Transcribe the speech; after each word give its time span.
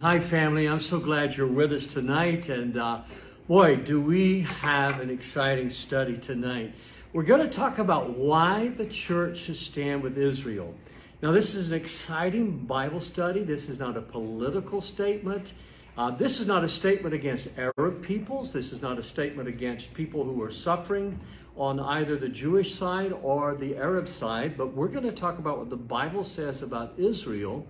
Hi, 0.00 0.20
family. 0.20 0.66
I'm 0.66 0.78
so 0.78 1.00
glad 1.00 1.36
you're 1.36 1.48
with 1.48 1.72
us 1.72 1.84
tonight. 1.84 2.50
And 2.50 2.76
uh, 2.76 3.00
boy, 3.48 3.74
do 3.74 4.00
we 4.00 4.42
have 4.42 5.00
an 5.00 5.10
exciting 5.10 5.70
study 5.70 6.16
tonight. 6.16 6.72
We're 7.12 7.24
going 7.24 7.40
to 7.40 7.48
talk 7.48 7.78
about 7.78 8.16
why 8.16 8.68
the 8.68 8.86
church 8.86 9.38
should 9.38 9.56
stand 9.56 10.04
with 10.04 10.16
Israel. 10.16 10.72
Now, 11.20 11.32
this 11.32 11.56
is 11.56 11.72
an 11.72 11.78
exciting 11.78 12.58
Bible 12.58 13.00
study. 13.00 13.42
This 13.42 13.68
is 13.68 13.80
not 13.80 13.96
a 13.96 14.00
political 14.00 14.80
statement. 14.80 15.52
Uh, 15.96 16.12
this 16.12 16.38
is 16.38 16.46
not 16.46 16.62
a 16.62 16.68
statement 16.68 17.12
against 17.12 17.48
Arab 17.58 18.00
peoples. 18.00 18.52
This 18.52 18.70
is 18.70 18.80
not 18.80 19.00
a 19.00 19.02
statement 19.02 19.48
against 19.48 19.92
people 19.94 20.22
who 20.22 20.40
are 20.44 20.50
suffering 20.52 21.18
on 21.56 21.80
either 21.80 22.16
the 22.16 22.28
Jewish 22.28 22.72
side 22.72 23.12
or 23.20 23.56
the 23.56 23.76
Arab 23.76 24.06
side. 24.06 24.56
But 24.56 24.74
we're 24.74 24.86
going 24.86 25.06
to 25.06 25.10
talk 25.10 25.40
about 25.40 25.58
what 25.58 25.70
the 25.70 25.76
Bible 25.76 26.22
says 26.22 26.62
about 26.62 26.92
Israel 26.98 27.66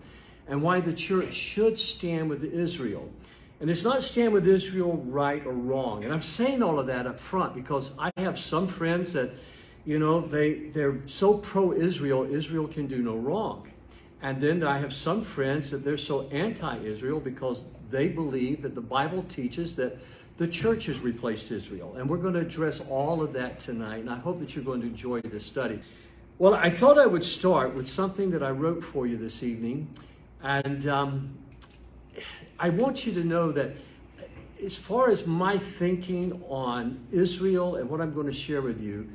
and 0.48 0.62
why 0.62 0.80
the 0.80 0.92
church 0.92 1.34
should 1.34 1.78
stand 1.78 2.28
with 2.30 2.42
Israel. 2.44 3.08
And 3.60 3.68
it's 3.68 3.84
not 3.84 4.02
stand 4.02 4.32
with 4.32 4.46
Israel 4.46 5.04
right 5.06 5.44
or 5.44 5.52
wrong. 5.52 6.04
And 6.04 6.12
I'm 6.12 6.22
saying 6.22 6.62
all 6.62 6.78
of 6.78 6.86
that 6.86 7.06
up 7.06 7.18
front 7.18 7.54
because 7.54 7.92
I 7.98 8.10
have 8.16 8.38
some 8.38 8.66
friends 8.66 9.12
that, 9.12 9.30
you 9.84 9.98
know, 9.98 10.20
they, 10.20 10.54
they're 10.70 11.06
so 11.06 11.34
pro 11.34 11.72
Israel, 11.72 12.24
Israel 12.24 12.68
can 12.68 12.86
do 12.86 13.02
no 13.02 13.16
wrong. 13.16 13.68
And 14.22 14.40
then 14.40 14.62
I 14.64 14.78
have 14.78 14.92
some 14.92 15.22
friends 15.22 15.70
that 15.70 15.84
they're 15.84 15.96
so 15.96 16.28
anti 16.30 16.78
Israel 16.78 17.20
because 17.20 17.64
they 17.90 18.08
believe 18.08 18.62
that 18.62 18.74
the 18.74 18.80
Bible 18.80 19.24
teaches 19.28 19.76
that 19.76 19.98
the 20.38 20.46
church 20.46 20.86
has 20.86 21.00
replaced 21.00 21.50
Israel. 21.50 21.96
And 21.96 22.08
we're 22.08 22.18
going 22.18 22.34
to 22.34 22.40
address 22.40 22.80
all 22.88 23.22
of 23.22 23.32
that 23.32 23.58
tonight. 23.58 23.98
And 23.98 24.10
I 24.10 24.18
hope 24.18 24.38
that 24.40 24.54
you're 24.54 24.64
going 24.64 24.80
to 24.80 24.86
enjoy 24.86 25.20
this 25.20 25.44
study. 25.44 25.80
Well, 26.38 26.54
I 26.54 26.70
thought 26.70 26.98
I 26.98 27.06
would 27.06 27.24
start 27.24 27.74
with 27.74 27.88
something 27.88 28.30
that 28.30 28.44
I 28.44 28.50
wrote 28.50 28.84
for 28.84 29.08
you 29.08 29.16
this 29.16 29.42
evening. 29.42 29.88
And 30.42 30.86
um, 30.86 31.36
I 32.58 32.68
want 32.68 33.06
you 33.06 33.12
to 33.14 33.24
know 33.24 33.52
that 33.52 33.76
as 34.64 34.76
far 34.76 35.10
as 35.10 35.26
my 35.26 35.58
thinking 35.58 36.42
on 36.48 36.98
Israel 37.12 37.76
and 37.76 37.88
what 37.88 38.00
I'm 38.00 38.12
going 38.12 38.26
to 38.26 38.32
share 38.32 38.62
with 38.62 38.80
you, 38.80 39.08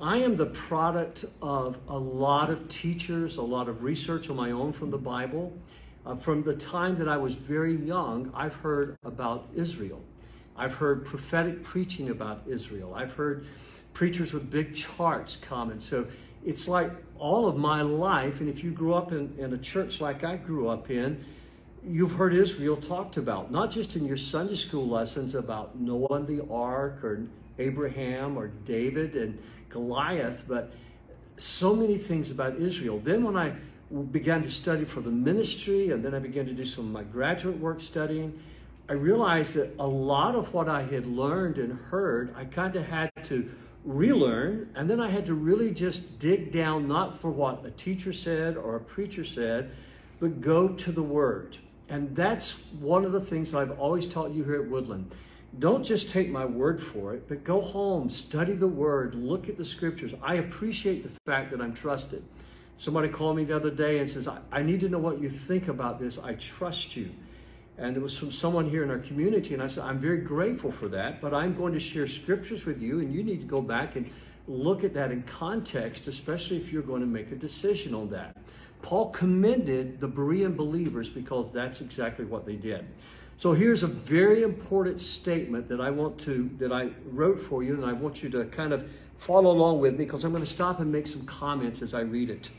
I 0.00 0.18
am 0.18 0.36
the 0.36 0.46
product 0.46 1.24
of 1.40 1.78
a 1.88 1.96
lot 1.96 2.50
of 2.50 2.68
teachers, 2.68 3.36
a 3.36 3.42
lot 3.42 3.68
of 3.68 3.82
research 3.82 4.30
on 4.30 4.36
my 4.36 4.50
own 4.50 4.72
from 4.72 4.90
the 4.90 4.98
Bible. 4.98 5.52
Uh, 6.04 6.16
from 6.16 6.42
the 6.42 6.54
time 6.54 6.98
that 6.98 7.08
I 7.08 7.16
was 7.16 7.36
very 7.36 7.76
young, 7.76 8.32
I've 8.34 8.54
heard 8.54 8.96
about 9.04 9.48
Israel. 9.54 10.02
I've 10.56 10.74
heard 10.74 11.04
prophetic 11.04 11.62
preaching 11.62 12.10
about 12.10 12.42
Israel. 12.46 12.94
I've 12.94 13.12
heard 13.12 13.46
preachers 13.94 14.32
with 14.32 14.50
big 14.50 14.74
charts 14.74 15.36
come. 15.36 15.70
And 15.70 15.80
so 15.80 16.06
it's 16.44 16.68
like 16.68 16.90
all 17.18 17.46
of 17.46 17.56
my 17.56 17.82
life, 17.82 18.40
and 18.40 18.48
if 18.48 18.64
you 18.64 18.70
grew 18.70 18.94
up 18.94 19.12
in, 19.12 19.34
in 19.38 19.52
a 19.52 19.58
church 19.58 20.00
like 20.00 20.24
I 20.24 20.36
grew 20.36 20.68
up 20.68 20.90
in, 20.90 21.24
you've 21.84 22.12
heard 22.12 22.34
Israel 22.34 22.76
talked 22.76 23.16
about, 23.16 23.50
not 23.50 23.70
just 23.70 23.96
in 23.96 24.04
your 24.04 24.16
Sunday 24.16 24.54
school 24.54 24.88
lessons 24.88 25.34
about 25.34 25.78
Noah 25.78 26.14
and 26.14 26.26
the 26.26 26.46
ark 26.50 27.02
or 27.04 27.26
Abraham 27.58 28.36
or 28.36 28.48
David 28.64 29.14
and 29.16 29.38
Goliath, 29.68 30.44
but 30.48 30.72
so 31.38 31.74
many 31.74 31.96
things 31.96 32.30
about 32.30 32.56
Israel. 32.56 33.00
Then 33.02 33.24
when 33.24 33.36
I 33.36 33.52
began 34.10 34.42
to 34.42 34.50
study 34.50 34.84
for 34.84 35.00
the 35.00 35.10
ministry 35.10 35.90
and 35.90 36.04
then 36.04 36.14
I 36.14 36.18
began 36.18 36.46
to 36.46 36.52
do 36.52 36.64
some 36.64 36.86
of 36.86 36.92
my 36.92 37.02
graduate 37.02 37.58
work 37.58 37.80
studying, 37.80 38.38
I 38.88 38.94
realized 38.94 39.54
that 39.54 39.74
a 39.78 39.86
lot 39.86 40.34
of 40.34 40.52
what 40.52 40.68
I 40.68 40.82
had 40.82 41.06
learned 41.06 41.58
and 41.58 41.72
heard, 41.72 42.34
I 42.36 42.44
kind 42.44 42.74
of 42.76 42.84
had 42.84 43.10
to 43.24 43.50
relearn, 43.84 44.70
and 44.74 44.88
then 44.88 45.00
I 45.00 45.08
had 45.08 45.26
to 45.26 45.34
really 45.34 45.70
just 45.72 46.18
dig 46.18 46.52
down, 46.52 46.86
not 46.86 47.18
for 47.18 47.30
what 47.30 47.64
a 47.66 47.70
teacher 47.70 48.12
said 48.12 48.56
or 48.56 48.76
a 48.76 48.80
preacher 48.80 49.24
said, 49.24 49.72
but 50.20 50.40
go 50.40 50.68
to 50.68 50.92
the 50.92 51.02
Word. 51.02 51.56
And 51.88 52.14
that's 52.14 52.64
one 52.80 53.04
of 53.04 53.12
the 53.12 53.20
things 53.20 53.54
I've 53.54 53.78
always 53.78 54.06
taught 54.06 54.32
you 54.32 54.44
here 54.44 54.62
at 54.62 54.68
Woodland. 54.68 55.12
Don't 55.58 55.84
just 55.84 56.08
take 56.08 56.30
my 56.30 56.46
word 56.46 56.80
for 56.80 57.12
it, 57.12 57.28
but 57.28 57.44
go 57.44 57.60
home, 57.60 58.08
study 58.08 58.54
the 58.54 58.66
Word, 58.66 59.14
look 59.14 59.48
at 59.48 59.58
the 59.58 59.64
Scriptures. 59.64 60.12
I 60.22 60.36
appreciate 60.36 61.02
the 61.02 61.20
fact 61.26 61.50
that 61.50 61.60
I'm 61.60 61.74
trusted. 61.74 62.22
Somebody 62.78 63.08
called 63.08 63.36
me 63.36 63.44
the 63.44 63.56
other 63.56 63.70
day 63.70 63.98
and 63.98 64.08
says, 64.08 64.26
I 64.50 64.62
need 64.62 64.80
to 64.80 64.88
know 64.88 64.98
what 64.98 65.20
you 65.20 65.28
think 65.28 65.68
about 65.68 66.00
this. 66.00 66.18
I 66.18 66.34
trust 66.34 66.96
you. 66.96 67.10
And 67.78 67.96
it 67.96 68.00
was 68.00 68.18
from 68.18 68.30
someone 68.30 68.68
here 68.68 68.82
in 68.82 68.90
our 68.90 68.98
community. 68.98 69.54
And 69.54 69.62
I 69.62 69.66
said, 69.66 69.84
I'm 69.84 69.98
very 69.98 70.18
grateful 70.18 70.70
for 70.70 70.88
that, 70.88 71.20
but 71.20 71.32
I'm 71.32 71.54
going 71.54 71.72
to 71.72 71.80
share 71.80 72.06
scriptures 72.06 72.66
with 72.66 72.80
you, 72.82 73.00
and 73.00 73.12
you 73.12 73.22
need 73.22 73.40
to 73.40 73.46
go 73.46 73.60
back 73.60 73.96
and 73.96 74.10
look 74.46 74.84
at 74.84 74.92
that 74.94 75.10
in 75.10 75.22
context, 75.22 76.06
especially 76.06 76.56
if 76.56 76.72
you're 76.72 76.82
going 76.82 77.00
to 77.00 77.06
make 77.06 77.32
a 77.32 77.36
decision 77.36 77.94
on 77.94 78.10
that. 78.10 78.36
Paul 78.82 79.10
commended 79.10 80.00
the 80.00 80.08
Berean 80.08 80.56
believers 80.56 81.08
because 81.08 81.50
that's 81.52 81.80
exactly 81.80 82.24
what 82.24 82.44
they 82.44 82.56
did. 82.56 82.84
So 83.36 83.52
here's 83.52 83.82
a 83.82 83.88
very 83.88 84.42
important 84.42 85.00
statement 85.00 85.68
that 85.68 85.80
I 85.80 85.90
want 85.90 86.18
to 86.20 86.50
that 86.58 86.72
I 86.72 86.90
wrote 87.06 87.40
for 87.40 87.62
you, 87.62 87.74
and 87.74 87.84
I 87.84 87.92
want 87.92 88.22
you 88.22 88.28
to 88.30 88.44
kind 88.46 88.72
of 88.72 88.88
follow 89.18 89.50
along 89.50 89.80
with 89.80 89.92
me 89.92 90.04
because 90.04 90.24
I'm 90.24 90.32
going 90.32 90.44
to 90.44 90.50
stop 90.50 90.80
and 90.80 90.90
make 90.92 91.06
some 91.06 91.24
comments 91.24 91.82
as 91.82 91.94
I 91.94 92.00
read 92.00 92.30
it. 92.30 92.50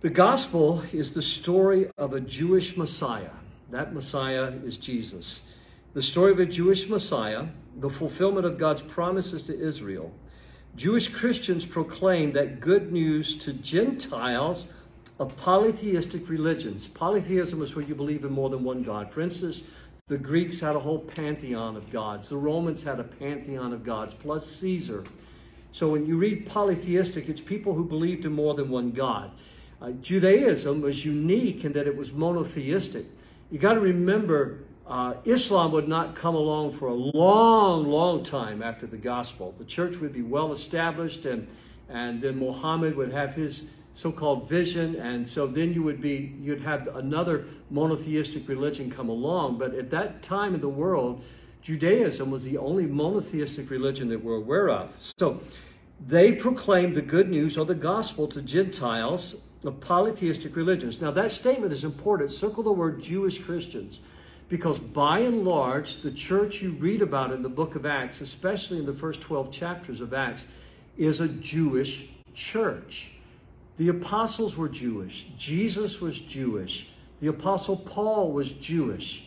The 0.00 0.10
gospel 0.10 0.82
is 0.92 1.12
the 1.14 1.22
story 1.22 1.90
of 1.98 2.12
a 2.12 2.20
Jewish 2.20 2.76
Messiah 2.76 3.30
that 3.70 3.92
Messiah 3.92 4.52
is 4.64 4.76
Jesus. 4.76 5.42
The 5.94 6.02
story 6.02 6.32
of 6.32 6.40
a 6.40 6.46
Jewish 6.46 6.88
Messiah, 6.88 7.46
the 7.76 7.90
fulfillment 7.90 8.46
of 8.46 8.58
God's 8.58 8.82
promises 8.82 9.42
to 9.44 9.58
Israel. 9.58 10.12
Jewish 10.76 11.08
Christians 11.08 11.66
proclaim 11.66 12.32
that 12.32 12.60
good 12.60 12.92
news 12.92 13.34
to 13.38 13.52
Gentiles 13.52 14.66
of 15.18 15.36
polytheistic 15.36 16.28
religions. 16.28 16.86
Polytheism 16.86 17.60
is 17.62 17.74
where 17.74 17.84
you 17.84 17.94
believe 17.94 18.24
in 18.24 18.32
more 18.32 18.48
than 18.48 18.62
one 18.62 18.82
God. 18.82 19.10
For 19.10 19.20
instance, 19.20 19.62
the 20.06 20.16
Greeks 20.16 20.60
had 20.60 20.76
a 20.76 20.78
whole 20.78 21.00
pantheon 21.00 21.76
of 21.76 21.90
gods. 21.90 22.28
The 22.28 22.36
Romans 22.36 22.82
had 22.82 23.00
a 23.00 23.04
pantheon 23.04 23.72
of 23.72 23.84
gods, 23.84 24.14
plus 24.14 24.46
Caesar. 24.46 25.04
So 25.72 25.90
when 25.90 26.06
you 26.06 26.16
read 26.16 26.46
polytheistic, 26.46 27.28
it's 27.28 27.40
people 27.40 27.74
who 27.74 27.84
believed 27.84 28.24
in 28.24 28.32
more 28.32 28.54
than 28.54 28.70
one 28.70 28.92
God. 28.92 29.32
Uh, 29.82 29.90
Judaism 30.00 30.80
was 30.80 31.04
unique 31.04 31.64
in 31.64 31.72
that 31.72 31.86
it 31.86 31.96
was 31.96 32.12
monotheistic 32.12 33.06
you 33.50 33.58
got 33.58 33.74
to 33.74 33.80
remember 33.80 34.60
uh, 34.86 35.14
Islam 35.24 35.72
would 35.72 35.88
not 35.88 36.14
come 36.14 36.34
along 36.34 36.72
for 36.72 36.88
a 36.88 36.94
long, 36.94 37.86
long 37.86 38.22
time 38.22 38.62
after 38.62 38.86
the 38.86 38.96
gospel. 38.96 39.54
The 39.58 39.64
church 39.64 39.98
would 39.98 40.12
be 40.12 40.22
well 40.22 40.52
established, 40.52 41.24
and 41.26 41.46
and 41.88 42.20
then 42.20 42.38
Muhammad 42.38 42.96
would 42.96 43.12
have 43.12 43.34
his 43.34 43.62
so-called 43.94 44.48
vision, 44.48 44.96
and 44.96 45.28
so 45.28 45.46
then 45.46 45.72
you 45.72 45.82
would 45.82 46.00
be 46.00 46.34
you'd 46.40 46.60
have 46.60 46.88
another 46.96 47.46
monotheistic 47.70 48.48
religion 48.48 48.90
come 48.90 49.08
along. 49.08 49.58
But 49.58 49.74
at 49.74 49.90
that 49.90 50.22
time 50.22 50.54
in 50.54 50.60
the 50.60 50.68
world, 50.68 51.22
Judaism 51.62 52.30
was 52.30 52.44
the 52.44 52.58
only 52.58 52.86
monotheistic 52.86 53.70
religion 53.70 54.08
that 54.08 54.22
we're 54.22 54.36
aware 54.36 54.70
of. 54.70 54.90
So 55.16 55.40
they 56.06 56.32
proclaimed 56.32 56.94
the 56.94 57.02
good 57.02 57.28
news 57.28 57.56
of 57.56 57.66
the 57.66 57.74
gospel 57.74 58.28
to 58.28 58.40
Gentiles 58.40 59.34
of 59.64 59.80
polytheistic 59.80 60.54
religions. 60.56 61.00
Now, 61.00 61.10
that 61.12 61.32
statement 61.32 61.72
is 61.72 61.84
important. 61.84 62.30
Circle 62.30 62.62
the 62.62 62.72
word 62.72 63.02
Jewish 63.02 63.38
Christians 63.38 64.00
because 64.48 64.78
by 64.78 65.20
and 65.20 65.44
large, 65.44 66.00
the 66.00 66.10
church 66.10 66.62
you 66.62 66.70
read 66.70 67.02
about 67.02 67.32
in 67.32 67.42
the 67.42 67.48
book 67.48 67.74
of 67.74 67.84
Acts, 67.84 68.20
especially 68.20 68.78
in 68.78 68.86
the 68.86 68.94
first 68.94 69.20
12 69.20 69.52
chapters 69.52 70.00
of 70.00 70.14
Acts, 70.14 70.46
is 70.96 71.20
a 71.20 71.28
Jewish 71.28 72.08
church. 72.34 73.10
The 73.76 73.88
apostles 73.88 74.56
were 74.56 74.68
Jewish, 74.68 75.26
Jesus 75.36 76.00
was 76.00 76.20
Jewish, 76.20 76.88
the 77.20 77.28
apostle 77.28 77.76
Paul 77.76 78.32
was 78.32 78.50
Jewish. 78.50 79.24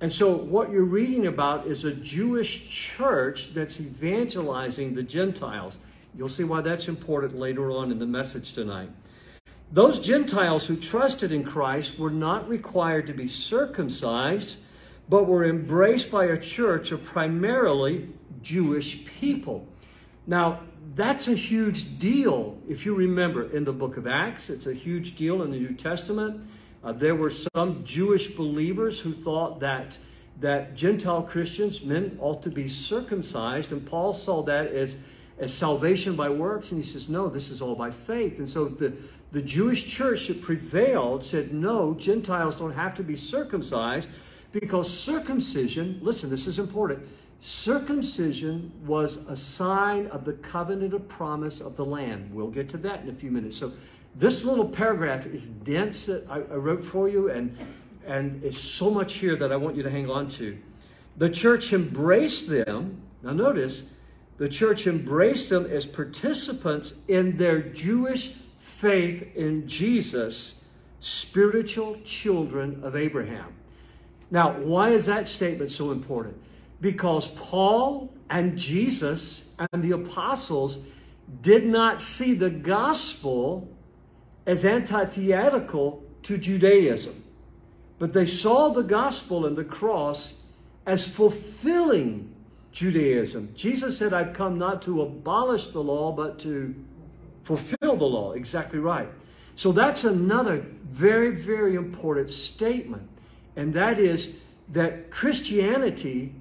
And 0.00 0.12
so, 0.12 0.34
what 0.34 0.70
you're 0.70 0.82
reading 0.82 1.26
about 1.26 1.66
is 1.66 1.84
a 1.84 1.92
Jewish 1.92 2.68
church 2.68 3.54
that's 3.54 3.80
evangelizing 3.80 4.94
the 4.94 5.02
Gentiles. 5.02 5.78
You'll 6.16 6.28
see 6.28 6.42
why 6.42 6.60
that's 6.60 6.88
important 6.88 7.38
later 7.38 7.70
on 7.70 7.92
in 7.92 7.98
the 7.98 8.06
message 8.06 8.52
tonight. 8.52 8.90
Those 9.72 9.98
Gentiles 9.98 10.66
who 10.66 10.76
trusted 10.76 11.32
in 11.32 11.44
Christ 11.44 11.98
were 11.98 12.10
not 12.10 12.46
required 12.46 13.06
to 13.06 13.14
be 13.14 13.26
circumcised, 13.26 14.58
but 15.08 15.26
were 15.26 15.46
embraced 15.46 16.10
by 16.10 16.26
a 16.26 16.36
church 16.36 16.92
of 16.92 17.02
primarily 17.02 18.08
Jewish 18.42 19.04
people. 19.06 19.66
Now, 20.26 20.60
that's 20.94 21.28
a 21.28 21.34
huge 21.34 21.98
deal. 21.98 22.58
If 22.68 22.84
you 22.84 22.94
remember 22.94 23.50
in 23.50 23.64
the 23.64 23.72
book 23.72 23.96
of 23.96 24.06
Acts, 24.06 24.50
it's 24.50 24.66
a 24.66 24.74
huge 24.74 25.16
deal 25.16 25.42
in 25.42 25.50
the 25.50 25.58
New 25.58 25.74
Testament. 25.74 26.44
Uh, 26.84 26.92
there 26.92 27.14
were 27.14 27.30
some 27.30 27.82
Jewish 27.84 28.28
believers 28.28 29.00
who 29.00 29.12
thought 29.12 29.60
that 29.60 29.96
that 30.40 30.74
Gentile 30.74 31.22
Christians, 31.22 31.82
men, 31.82 32.18
ought 32.20 32.42
to 32.42 32.50
be 32.50 32.66
circumcised, 32.66 33.70
and 33.70 33.86
Paul 33.86 34.12
saw 34.12 34.42
that 34.42 34.66
as 34.66 34.96
as 35.38 35.52
salvation 35.52 36.16
by 36.16 36.28
works, 36.28 36.72
and 36.72 36.82
he 36.82 36.88
says, 36.88 37.08
no, 37.08 37.28
this 37.28 37.50
is 37.50 37.62
all 37.62 37.74
by 37.74 37.90
faith. 37.90 38.38
And 38.38 38.48
so 38.48 38.66
the 38.66 38.92
the 39.32 39.42
Jewish 39.42 39.86
church 39.86 40.28
that 40.28 40.42
prevailed 40.42 41.24
said, 41.24 41.54
no, 41.54 41.94
Gentiles 41.94 42.56
don't 42.56 42.74
have 42.74 42.94
to 42.96 43.02
be 43.02 43.16
circumcised 43.16 44.08
because 44.52 44.92
circumcision, 44.92 45.98
listen, 46.02 46.28
this 46.28 46.46
is 46.46 46.58
important. 46.58 47.02
Circumcision 47.40 48.70
was 48.84 49.16
a 49.16 49.34
sign 49.34 50.06
of 50.08 50.26
the 50.26 50.34
covenant 50.34 50.92
of 50.92 51.08
promise 51.08 51.60
of 51.60 51.76
the 51.76 51.84
land. 51.84 52.30
We'll 52.32 52.50
get 52.50 52.68
to 52.70 52.76
that 52.78 53.02
in 53.02 53.08
a 53.08 53.14
few 53.14 53.30
minutes. 53.30 53.56
So, 53.56 53.72
this 54.14 54.44
little 54.44 54.68
paragraph 54.68 55.24
is 55.24 55.48
dense 55.48 56.04
that 56.06 56.28
I, 56.28 56.36
I 56.36 56.56
wrote 56.56 56.84
for 56.84 57.08
you, 57.08 57.30
and 57.30 57.56
and 58.06 58.44
it's 58.44 58.58
so 58.58 58.90
much 58.90 59.14
here 59.14 59.36
that 59.36 59.50
I 59.50 59.56
want 59.56 59.76
you 59.76 59.82
to 59.84 59.90
hang 59.90 60.10
on 60.10 60.28
to. 60.30 60.58
The 61.16 61.30
church 61.30 61.72
embraced 61.72 62.48
them. 62.48 63.00
Now, 63.22 63.32
notice, 63.32 63.82
the 64.42 64.48
church 64.48 64.88
embraced 64.88 65.50
them 65.50 65.66
as 65.66 65.86
participants 65.86 66.94
in 67.06 67.36
their 67.36 67.60
Jewish 67.60 68.32
faith 68.58 69.36
in 69.36 69.68
Jesus, 69.68 70.56
spiritual 70.98 71.96
children 72.04 72.80
of 72.82 72.96
Abraham. 72.96 73.52
Now, 74.32 74.54
why 74.58 74.88
is 74.88 75.06
that 75.06 75.28
statement 75.28 75.70
so 75.70 75.92
important? 75.92 76.42
Because 76.80 77.28
Paul 77.28 78.12
and 78.28 78.58
Jesus 78.58 79.44
and 79.72 79.80
the 79.80 79.92
apostles 79.92 80.80
did 81.40 81.64
not 81.64 82.00
see 82.02 82.34
the 82.34 82.50
gospel 82.50 83.68
as 84.44 84.64
antithetical 84.64 86.02
to 86.24 86.36
Judaism, 86.36 87.22
but 88.00 88.12
they 88.12 88.26
saw 88.26 88.70
the 88.70 88.82
gospel 88.82 89.46
and 89.46 89.56
the 89.56 89.62
cross 89.62 90.34
as 90.84 91.06
fulfilling 91.06 92.31
Judaism. 92.72 93.50
Jesus 93.54 93.96
said, 93.96 94.12
I've 94.12 94.32
come 94.32 94.58
not 94.58 94.82
to 94.82 95.02
abolish 95.02 95.68
the 95.68 95.80
law, 95.80 96.10
but 96.12 96.38
to 96.40 96.74
fulfill 97.42 97.96
the 97.96 98.04
law. 98.04 98.32
Exactly 98.32 98.78
right. 98.78 99.08
So 99.56 99.72
that's 99.72 100.04
another 100.04 100.64
very, 100.90 101.30
very 101.30 101.74
important 101.74 102.30
statement. 102.30 103.08
And 103.56 103.72
that 103.74 103.98
is 103.98 104.36
that 104.70 105.10
Christianity 105.10 106.34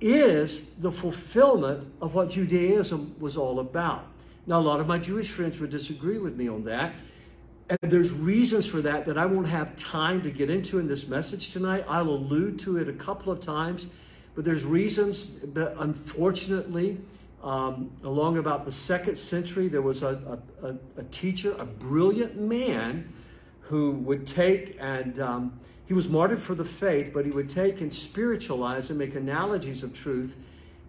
is 0.00 0.64
the 0.78 0.92
fulfillment 0.92 1.92
of 2.00 2.14
what 2.14 2.30
Judaism 2.30 3.16
was 3.18 3.36
all 3.36 3.60
about. 3.60 4.06
Now, 4.46 4.60
a 4.60 4.62
lot 4.62 4.80
of 4.80 4.86
my 4.86 4.98
Jewish 4.98 5.30
friends 5.30 5.58
would 5.58 5.70
disagree 5.70 6.18
with 6.18 6.36
me 6.36 6.48
on 6.48 6.62
that. 6.64 6.94
And 7.68 7.78
there's 7.82 8.12
reasons 8.12 8.64
for 8.64 8.80
that 8.82 9.06
that 9.06 9.18
I 9.18 9.26
won't 9.26 9.48
have 9.48 9.74
time 9.74 10.22
to 10.22 10.30
get 10.30 10.50
into 10.50 10.78
in 10.78 10.86
this 10.86 11.08
message 11.08 11.50
tonight. 11.50 11.84
I'll 11.88 12.08
allude 12.08 12.60
to 12.60 12.76
it 12.76 12.88
a 12.88 12.92
couple 12.92 13.32
of 13.32 13.40
times, 13.40 13.88
but 14.36 14.44
there's 14.44 14.64
reasons 14.64 15.32
that 15.54 15.74
unfortunately, 15.78 16.98
um, 17.42 17.90
along 18.04 18.38
about 18.38 18.64
the 18.64 18.70
second 18.70 19.16
century, 19.16 19.66
there 19.66 19.82
was 19.82 20.02
a, 20.02 20.40
a, 20.62 20.76
a, 21.00 21.02
teacher, 21.04 21.56
a 21.58 21.64
brilliant 21.64 22.38
man, 22.38 23.12
who 23.62 23.92
would 23.92 24.26
take 24.28 24.76
and 24.78 25.18
um, 25.18 25.58
he 25.86 25.94
was 25.94 26.08
martyred 26.08 26.40
for 26.40 26.54
the 26.54 26.64
faith, 26.64 27.10
but 27.12 27.24
he 27.24 27.32
would 27.32 27.48
take 27.48 27.80
and 27.80 27.92
spiritualize 27.92 28.90
and 28.90 28.98
make 28.98 29.16
analogies 29.16 29.82
of 29.82 29.92
truth. 29.92 30.36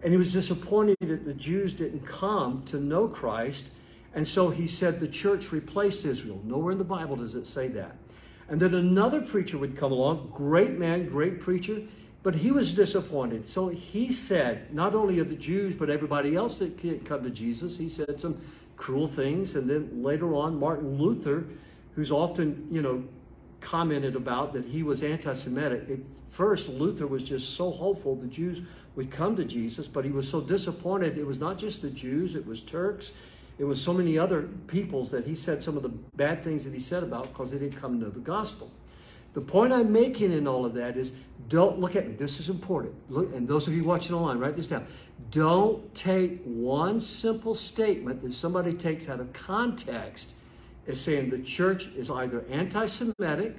And 0.02 0.12
he 0.12 0.16
was 0.16 0.32
disappointed 0.32 0.96
that 1.00 1.24
the 1.24 1.34
Jews 1.34 1.72
didn't 1.72 2.06
come 2.06 2.62
to 2.66 2.78
know 2.78 3.08
Christ 3.08 3.70
and 4.14 4.26
so 4.26 4.50
he 4.50 4.66
said 4.66 5.00
the 5.00 5.08
church 5.08 5.52
replaced 5.52 6.04
Israel. 6.04 6.40
Nowhere 6.44 6.72
in 6.72 6.78
the 6.78 6.84
Bible 6.84 7.16
does 7.16 7.34
it 7.34 7.46
say 7.46 7.68
that. 7.68 7.96
And 8.48 8.58
then 8.58 8.74
another 8.74 9.20
preacher 9.20 9.58
would 9.58 9.76
come 9.76 9.92
along, 9.92 10.32
great 10.34 10.78
man, 10.78 11.08
great 11.08 11.40
preacher, 11.40 11.82
but 12.28 12.34
he 12.34 12.50
was 12.50 12.74
disappointed. 12.74 13.48
So 13.48 13.68
he 13.68 14.12
said, 14.12 14.74
not 14.74 14.94
only 14.94 15.18
of 15.18 15.30
the 15.30 15.34
Jews, 15.34 15.74
but 15.74 15.88
everybody 15.88 16.36
else 16.36 16.58
that 16.58 16.76
can't 16.76 17.02
come 17.02 17.22
to 17.22 17.30
Jesus, 17.30 17.78
he 17.78 17.88
said 17.88 18.20
some 18.20 18.38
cruel 18.76 19.06
things. 19.06 19.54
And 19.54 19.66
then 19.66 20.02
later 20.02 20.34
on, 20.34 20.60
Martin 20.60 20.98
Luther, 20.98 21.46
who's 21.94 22.12
often, 22.12 22.68
you 22.70 22.82
know, 22.82 23.02
commented 23.62 24.14
about 24.14 24.52
that 24.52 24.66
he 24.66 24.82
was 24.82 25.02
anti 25.02 25.32
Semitic. 25.32 25.88
At 25.88 26.00
first, 26.28 26.68
Luther 26.68 27.06
was 27.06 27.22
just 27.22 27.54
so 27.54 27.70
hopeful 27.70 28.14
the 28.14 28.26
Jews 28.26 28.60
would 28.94 29.10
come 29.10 29.34
to 29.36 29.44
Jesus, 29.46 29.88
but 29.88 30.04
he 30.04 30.10
was 30.10 30.28
so 30.28 30.42
disappointed. 30.42 31.16
It 31.16 31.26
was 31.26 31.38
not 31.38 31.56
just 31.56 31.80
the 31.80 31.88
Jews, 31.88 32.34
it 32.34 32.46
was 32.46 32.60
Turks, 32.60 33.12
it 33.58 33.64
was 33.64 33.80
so 33.80 33.94
many 33.94 34.18
other 34.18 34.42
peoples 34.66 35.10
that 35.12 35.24
he 35.24 35.34
said 35.34 35.62
some 35.62 35.78
of 35.78 35.82
the 35.82 35.88
bad 35.88 36.44
things 36.44 36.64
that 36.64 36.74
he 36.74 36.78
said 36.78 37.02
about 37.02 37.28
because 37.28 37.52
they 37.52 37.58
didn't 37.58 37.80
come 37.80 37.98
to 38.00 38.10
the 38.10 38.20
gospel. 38.20 38.70
The 39.38 39.44
point 39.44 39.72
I'm 39.72 39.92
making 39.92 40.32
in 40.32 40.48
all 40.48 40.64
of 40.64 40.74
that 40.74 40.96
is 40.96 41.12
don't 41.48 41.78
look 41.78 41.94
at 41.94 42.08
me. 42.08 42.14
This 42.14 42.40
is 42.40 42.48
important. 42.48 42.92
Look, 43.08 43.32
and 43.32 43.46
those 43.46 43.68
of 43.68 43.72
you 43.72 43.84
watching 43.84 44.16
online, 44.16 44.40
write 44.40 44.56
this 44.56 44.66
down. 44.66 44.84
Don't 45.30 45.94
take 45.94 46.42
one 46.42 46.98
simple 46.98 47.54
statement 47.54 48.20
that 48.22 48.32
somebody 48.32 48.72
takes 48.72 49.08
out 49.08 49.20
of 49.20 49.32
context 49.32 50.30
as 50.88 51.00
saying 51.00 51.30
the 51.30 51.38
church 51.38 51.86
is 51.94 52.10
either 52.10 52.44
anti 52.50 52.84
Semitic 52.86 53.54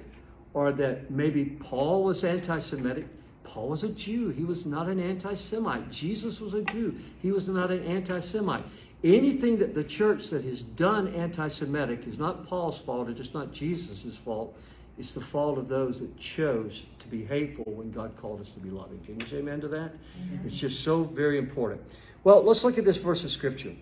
or 0.52 0.70
that 0.72 1.10
maybe 1.10 1.46
Paul 1.46 2.04
was 2.04 2.24
anti 2.24 2.58
Semitic. 2.58 3.06
Paul 3.42 3.70
was 3.70 3.82
a 3.82 3.88
Jew. 3.88 4.28
He 4.28 4.44
was 4.44 4.66
not 4.66 4.86
an 4.86 5.00
anti 5.00 5.32
Semite. 5.32 5.90
Jesus 5.90 6.42
was 6.42 6.52
a 6.52 6.60
Jew. 6.60 6.94
He 7.22 7.32
was 7.32 7.48
not 7.48 7.70
an 7.70 7.82
anti 7.84 8.20
Semite. 8.20 8.66
Anything 9.02 9.56
that 9.56 9.74
the 9.74 9.84
church 9.84 10.28
that 10.28 10.44
has 10.44 10.60
done 10.60 11.08
anti 11.14 11.48
Semitic 11.48 12.06
is 12.06 12.18
not 12.18 12.46
Paul's 12.46 12.78
fault, 12.78 13.08
it's 13.08 13.16
just 13.16 13.32
not 13.32 13.50
Jesus' 13.50 14.14
fault. 14.14 14.54
It's 15.00 15.12
the 15.12 15.20
fault 15.22 15.56
of 15.56 15.66
those 15.66 15.98
that 16.00 16.14
chose 16.18 16.84
to 16.98 17.08
be 17.08 17.24
hateful 17.24 17.64
when 17.66 17.90
God 17.90 18.14
called 18.18 18.42
us 18.42 18.50
to 18.50 18.60
be 18.60 18.68
loving. 18.68 19.00
Can 19.00 19.18
you 19.18 19.26
say 19.26 19.38
amen 19.38 19.62
to 19.62 19.68
that? 19.68 19.94
Mm-hmm. 19.94 20.46
It's 20.46 20.60
just 20.60 20.84
so 20.84 21.04
very 21.04 21.38
important. 21.38 21.80
Well, 22.22 22.42
let's 22.42 22.64
look 22.64 22.76
at 22.76 22.84
this 22.84 22.98
verse 22.98 23.24
of 23.24 23.30
scripture. 23.30 23.72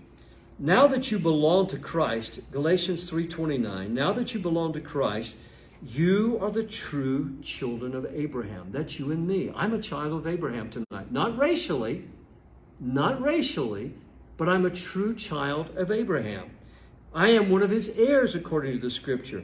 Now 0.61 0.87
that 0.87 1.11
you 1.11 1.19
belong 1.19 1.67
to 1.69 1.79
Christ, 1.79 2.39
Galatians 2.53 3.11
3:29, 3.11 3.91
now 3.91 4.13
that 4.13 4.33
you 4.33 4.39
belong 4.39 4.73
to 4.75 4.81
Christ, 4.81 5.35
you 5.83 6.39
are 6.41 6.53
the 6.53 6.63
true 6.63 7.37
children 7.43 7.97
of 7.97 8.07
Abraham. 8.15 8.69
That's 8.71 9.01
you 9.01 9.11
and 9.11 9.27
me. 9.27 9.51
I'm 9.57 9.75
a 9.75 9.83
child 9.83 10.13
of 10.13 10.29
Abraham 10.29 10.71
tonight. 10.71 11.11
Not 11.11 11.37
racially, 11.37 12.05
not 12.79 13.21
racially, 13.21 13.93
but 14.37 14.49
I'm 14.49 14.67
a 14.67 14.71
true 14.71 15.17
child 15.17 15.77
of 15.77 15.91
Abraham. 15.91 16.51
I 17.13 17.31
am 17.31 17.51
one 17.51 17.63
of 17.63 17.71
his 17.71 17.89
heirs 17.89 18.37
according 18.37 18.75
to 18.75 18.79
the 18.79 18.91
scripture. 18.91 19.43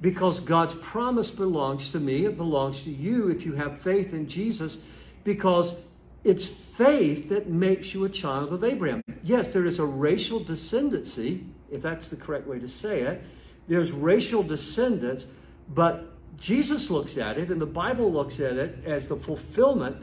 Because 0.00 0.40
God's 0.40 0.74
promise 0.74 1.30
belongs 1.30 1.92
to 1.92 2.00
me, 2.00 2.26
it 2.26 2.36
belongs 2.36 2.82
to 2.82 2.90
you 2.90 3.28
if 3.28 3.46
you 3.46 3.52
have 3.54 3.80
faith 3.80 4.12
in 4.12 4.28
Jesus, 4.28 4.76
because 5.24 5.74
it's 6.22 6.46
faith 6.46 7.30
that 7.30 7.48
makes 7.48 7.94
you 7.94 8.04
a 8.04 8.08
child 8.08 8.52
of 8.52 8.62
Abraham. 8.62 9.02
Yes, 9.22 9.52
there 9.52 9.64
is 9.64 9.78
a 9.78 9.84
racial 9.84 10.40
descendancy, 10.40 11.44
if 11.70 11.82
that's 11.82 12.08
the 12.08 12.16
correct 12.16 12.46
way 12.46 12.58
to 12.58 12.68
say 12.68 13.02
it. 13.02 13.22
There's 13.68 13.90
racial 13.90 14.42
descendants, 14.42 15.26
but 15.68 16.12
Jesus 16.38 16.90
looks 16.90 17.16
at 17.16 17.38
it 17.38 17.50
and 17.50 17.60
the 17.60 17.66
Bible 17.66 18.12
looks 18.12 18.38
at 18.38 18.56
it 18.56 18.84
as 18.84 19.06
the 19.06 19.16
fulfillment 19.16 19.96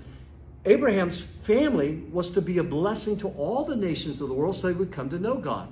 Abraham's 0.65 1.19
family 1.43 2.03
was 2.11 2.29
to 2.31 2.41
be 2.41 2.57
a 2.59 2.63
blessing 2.63 3.17
to 3.17 3.27
all 3.29 3.65
the 3.65 3.75
nations 3.75 4.21
of 4.21 4.29
the 4.29 4.33
world 4.33 4.55
so 4.55 4.67
they 4.67 4.73
would 4.73 4.91
come 4.91 5.09
to 5.09 5.19
know 5.19 5.35
God. 5.35 5.67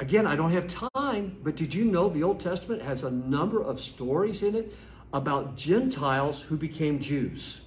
Again, 0.00 0.26
I 0.26 0.34
don't 0.34 0.50
have 0.50 0.66
time, 0.94 1.36
but 1.42 1.54
did 1.54 1.72
you 1.72 1.84
know 1.84 2.08
the 2.08 2.24
Old 2.24 2.40
Testament 2.40 2.82
has 2.82 3.04
a 3.04 3.10
number 3.10 3.62
of 3.62 3.80
stories 3.80 4.42
in 4.42 4.56
it 4.56 4.74
about 5.12 5.56
Gentiles 5.56 6.40
who 6.40 6.56
became 6.56 6.98
Jews? 6.98 7.60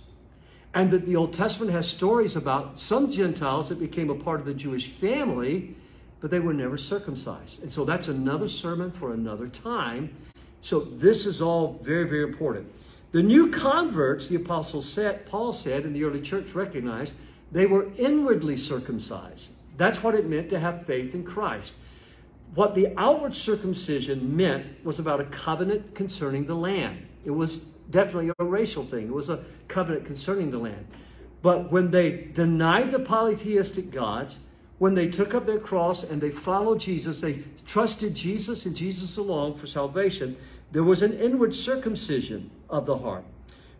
And 0.73 0.91
that 0.91 1.05
the 1.05 1.15
Old 1.15 1.33
Testament 1.33 1.71
has 1.71 1.87
stories 1.87 2.35
about 2.35 2.79
some 2.79 3.09
Gentiles 3.09 3.69
that 3.69 3.79
became 3.79 4.09
a 4.09 4.15
part 4.15 4.41
of 4.41 4.45
the 4.45 4.53
Jewish 4.53 4.87
family, 4.87 5.75
but 6.19 6.29
they 6.29 6.41
were 6.41 6.53
never 6.53 6.75
circumcised. 6.75 7.63
And 7.63 7.71
so 7.71 7.85
that's 7.85 8.09
another 8.09 8.49
sermon 8.49 8.91
for 8.91 9.13
another 9.13 9.47
time. 9.47 10.13
So 10.61 10.81
this 10.81 11.25
is 11.25 11.41
all 11.41 11.79
very, 11.81 12.03
very 12.09 12.23
important. 12.23 12.69
The 13.13 13.23
new 13.23 13.49
converts, 13.49 14.27
the 14.27 14.35
apostle 14.35 14.81
said, 14.81 15.25
Paul 15.27 15.53
said, 15.53 15.85
and 15.85 15.95
the 15.95 16.03
early 16.03 16.21
church 16.21 16.53
recognized, 16.53 17.15
they 17.53 17.65
were 17.65 17.87
inwardly 17.97 18.57
circumcised. 18.57 19.51
That's 19.77 20.03
what 20.03 20.13
it 20.13 20.27
meant 20.27 20.49
to 20.49 20.59
have 20.59 20.85
faith 20.85 21.15
in 21.15 21.23
Christ. 21.23 21.73
What 22.55 22.75
the 22.75 22.93
outward 22.97 23.35
circumcision 23.35 24.35
meant 24.35 24.83
was 24.83 24.99
about 24.99 25.19
a 25.19 25.25
covenant 25.25 25.93
concerning 25.93 26.45
the 26.45 26.55
land. 26.55 27.05
It 27.25 27.31
was 27.31 27.59
definitely 27.91 28.31
a 28.39 28.43
racial 28.43 28.83
thing. 28.83 29.07
It 29.07 29.13
was 29.13 29.29
a 29.29 29.43
covenant 29.67 30.05
concerning 30.05 30.51
the 30.51 30.57
land. 30.57 30.87
But 31.41 31.71
when 31.71 31.91
they 31.91 32.29
denied 32.33 32.91
the 32.91 32.99
polytheistic 32.99 33.91
gods, 33.91 34.39
when 34.79 34.93
they 34.93 35.07
took 35.07 35.33
up 35.33 35.45
their 35.45 35.59
cross 35.59 36.03
and 36.03 36.21
they 36.21 36.29
followed 36.29 36.79
Jesus, 36.79 37.21
they 37.21 37.43
trusted 37.65 38.15
Jesus 38.15 38.65
and 38.65 38.75
Jesus 38.75 39.17
alone 39.17 39.53
for 39.53 39.67
salvation, 39.67 40.35
there 40.71 40.83
was 40.83 41.01
an 41.01 41.13
inward 41.13 41.55
circumcision 41.55 42.51
of 42.69 42.85
the 42.85 42.97
heart. 42.97 43.23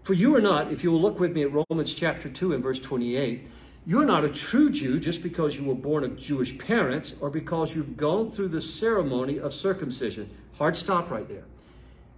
For 0.03 0.13
you 0.13 0.35
are 0.35 0.41
not, 0.41 0.71
if 0.71 0.83
you 0.83 0.91
will 0.91 1.01
look 1.01 1.19
with 1.19 1.33
me 1.33 1.43
at 1.43 1.51
Romans 1.51 1.93
chapter 1.93 2.29
2 2.29 2.53
and 2.53 2.63
verse 2.63 2.79
28, 2.79 3.47
you're 3.87 4.05
not 4.05 4.25
a 4.25 4.29
true 4.29 4.69
Jew 4.69 4.99
just 4.99 5.23
because 5.23 5.57
you 5.57 5.63
were 5.63 5.73
born 5.73 6.03
of 6.03 6.17
Jewish 6.17 6.57
parents 6.57 7.15
or 7.21 7.29
because 7.29 7.73
you've 7.73 7.95
gone 7.95 8.29
through 8.29 8.49
the 8.49 8.59
ceremony 8.59 9.39
of 9.39 9.53
circumcision. 9.53 10.29
Hard 10.57 10.75
stop 10.75 11.09
right 11.09 11.25
there. 11.29 11.45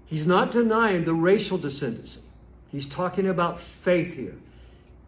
He's 0.07 0.25
not 0.25 0.49
denying 0.49 1.03
the 1.03 1.13
racial 1.13 1.59
descendancy. 1.59 2.17
He's 2.71 2.87
talking 2.87 3.27
about 3.27 3.59
faith 3.59 4.15
here. 4.15 4.35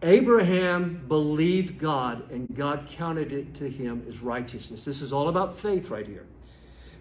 Abraham 0.03 1.03
believed 1.07 1.79
God 1.79 2.29
and 2.29 2.47
God 2.55 2.87
counted 2.91 3.31
it 3.31 3.55
to 3.55 3.67
him 3.67 4.05
as 4.07 4.19
righteousness. 4.19 4.85
This 4.85 5.01
is 5.01 5.11
all 5.11 5.29
about 5.29 5.57
faith 5.57 5.89
right 5.89 6.05
here. 6.05 6.27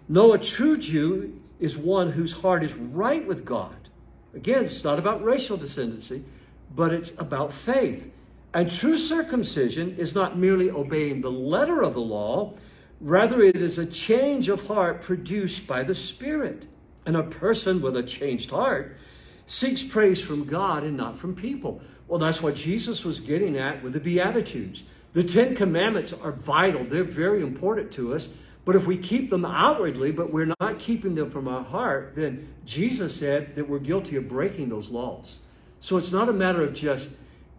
No, 0.09 0.33
a 0.33 0.39
true 0.39 0.75
Jew 0.75 1.39
is 1.59 1.77
one 1.77 2.11
whose 2.11 2.33
heart 2.33 2.63
is 2.63 2.73
right 2.73 3.27
with 3.27 3.45
God. 3.45 3.75
Again, 4.33 4.65
it's 4.65 4.83
not 4.83 4.97
about 4.97 5.23
racial 5.23 5.55
descendancy, 5.55 6.23
but 6.75 6.91
it's 6.91 7.11
about 7.19 7.53
faith. 7.53 8.11
And 8.53 8.69
true 8.69 8.97
circumcision 8.97 9.95
is 9.97 10.13
not 10.13 10.37
merely 10.37 10.69
obeying 10.69 11.21
the 11.21 11.31
letter 11.31 11.81
of 11.81 11.93
the 11.93 12.01
law, 12.01 12.53
rather, 12.99 13.41
it 13.41 13.55
is 13.55 13.77
a 13.77 13.85
change 13.85 14.49
of 14.49 14.67
heart 14.67 15.01
produced 15.01 15.67
by 15.67 15.83
the 15.83 15.95
Spirit. 15.95 16.65
And 17.05 17.15
a 17.15 17.23
person 17.23 17.81
with 17.81 17.95
a 17.95 18.03
changed 18.03 18.51
heart 18.51 18.97
seeks 19.47 19.83
praise 19.83 20.21
from 20.21 20.45
God 20.45 20.83
and 20.83 20.97
not 20.97 21.17
from 21.17 21.35
people. 21.35 21.81
Well, 22.07 22.19
that's 22.19 22.41
what 22.41 22.55
Jesus 22.55 23.05
was 23.05 23.19
getting 23.19 23.57
at 23.57 23.81
with 23.83 23.93
the 23.93 23.99
Beatitudes. 23.99 24.83
The 25.13 25.23
Ten 25.23 25.55
Commandments 25.55 26.13
are 26.13 26.31
vital, 26.31 26.83
they're 26.83 27.03
very 27.03 27.41
important 27.41 27.91
to 27.93 28.13
us. 28.13 28.27
But 28.63 28.75
if 28.75 28.85
we 28.85 28.97
keep 28.97 29.29
them 29.29 29.43
outwardly, 29.43 30.11
but 30.11 30.31
we're 30.31 30.53
not 30.59 30.77
keeping 30.77 31.15
them 31.15 31.31
from 31.31 31.47
our 31.47 31.63
heart, 31.63 32.13
then 32.15 32.47
Jesus 32.65 33.15
said 33.15 33.55
that 33.55 33.67
we're 33.67 33.79
guilty 33.79 34.17
of 34.17 34.27
breaking 34.27 34.69
those 34.69 34.89
laws. 34.89 35.39
So 35.79 35.97
it's 35.97 36.11
not 36.11 36.29
a 36.29 36.33
matter 36.33 36.61
of 36.61 36.73
just 36.73 37.09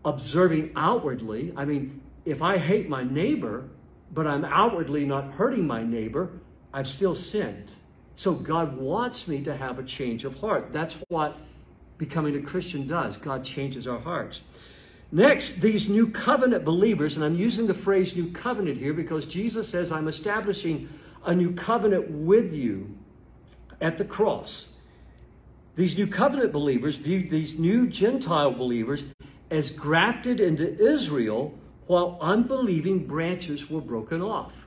observing 0.05 0.73
outwardly. 0.77 1.53
I 1.57 1.65
mean, 1.65 2.01
if 2.25 2.43
I 2.43 2.59
hate 2.59 2.89
my 2.89 3.05
neighbor, 3.05 3.69
but 4.13 4.27
I'm 4.27 4.45
outwardly 4.45 5.05
not 5.05 5.33
hurting 5.33 5.67
my 5.67 5.83
neighbor, 5.83 6.31
I've 6.73 6.89
still 6.89 7.15
sinned. 7.15 7.73
So 8.15 8.33
God 8.33 8.77
wants 8.77 9.27
me 9.27 9.43
to 9.43 9.57
have 9.57 9.79
a 9.79 9.83
change 9.83 10.25
of 10.25 10.39
heart. 10.39 10.73
That's 10.73 11.01
what 11.09 11.39
becoming 11.99 12.37
a 12.37 12.43
Christian 12.43 12.87
does. 12.87 13.17
God 13.17 13.45
changes 13.45 13.87
our 13.87 13.99
hearts. 13.99 14.43
Next, 15.13 15.61
these 15.61 15.89
new 15.89 16.09
covenant 16.09 16.65
believers, 16.65 17.17
and 17.17 17.25
I'm 17.25 17.37
using 17.37 17.67
the 17.67 17.75
phrase 17.75 18.17
new 18.17 18.33
covenant 18.33 18.79
here 18.79 18.95
because 18.95 19.27
Jesus 19.27 19.69
says, 19.69 19.93
I'm 19.93 20.09
establishing 20.09 20.89
a 21.25 21.35
new 21.35 21.53
covenant 21.53 22.11
with 22.11 22.55
you 22.55 22.97
at 23.81 23.99
the 23.99 24.05
cross. 24.05 24.69
These 25.77 25.97
new 25.97 26.07
covenant 26.07 26.53
believers 26.53 26.97
viewed 26.97 27.31
these 27.31 27.59
new 27.59 27.87
Gentile 27.87 28.53
believers 28.53 29.05
as 29.53 29.71
grafted 29.71 30.41
into 30.41 30.83
Israel 30.83 31.53
while 31.87 32.17
unbelieving 32.23 33.07
branches 33.07 33.69
were 33.69 33.83
broken 33.83 34.23
off. 34.23 34.67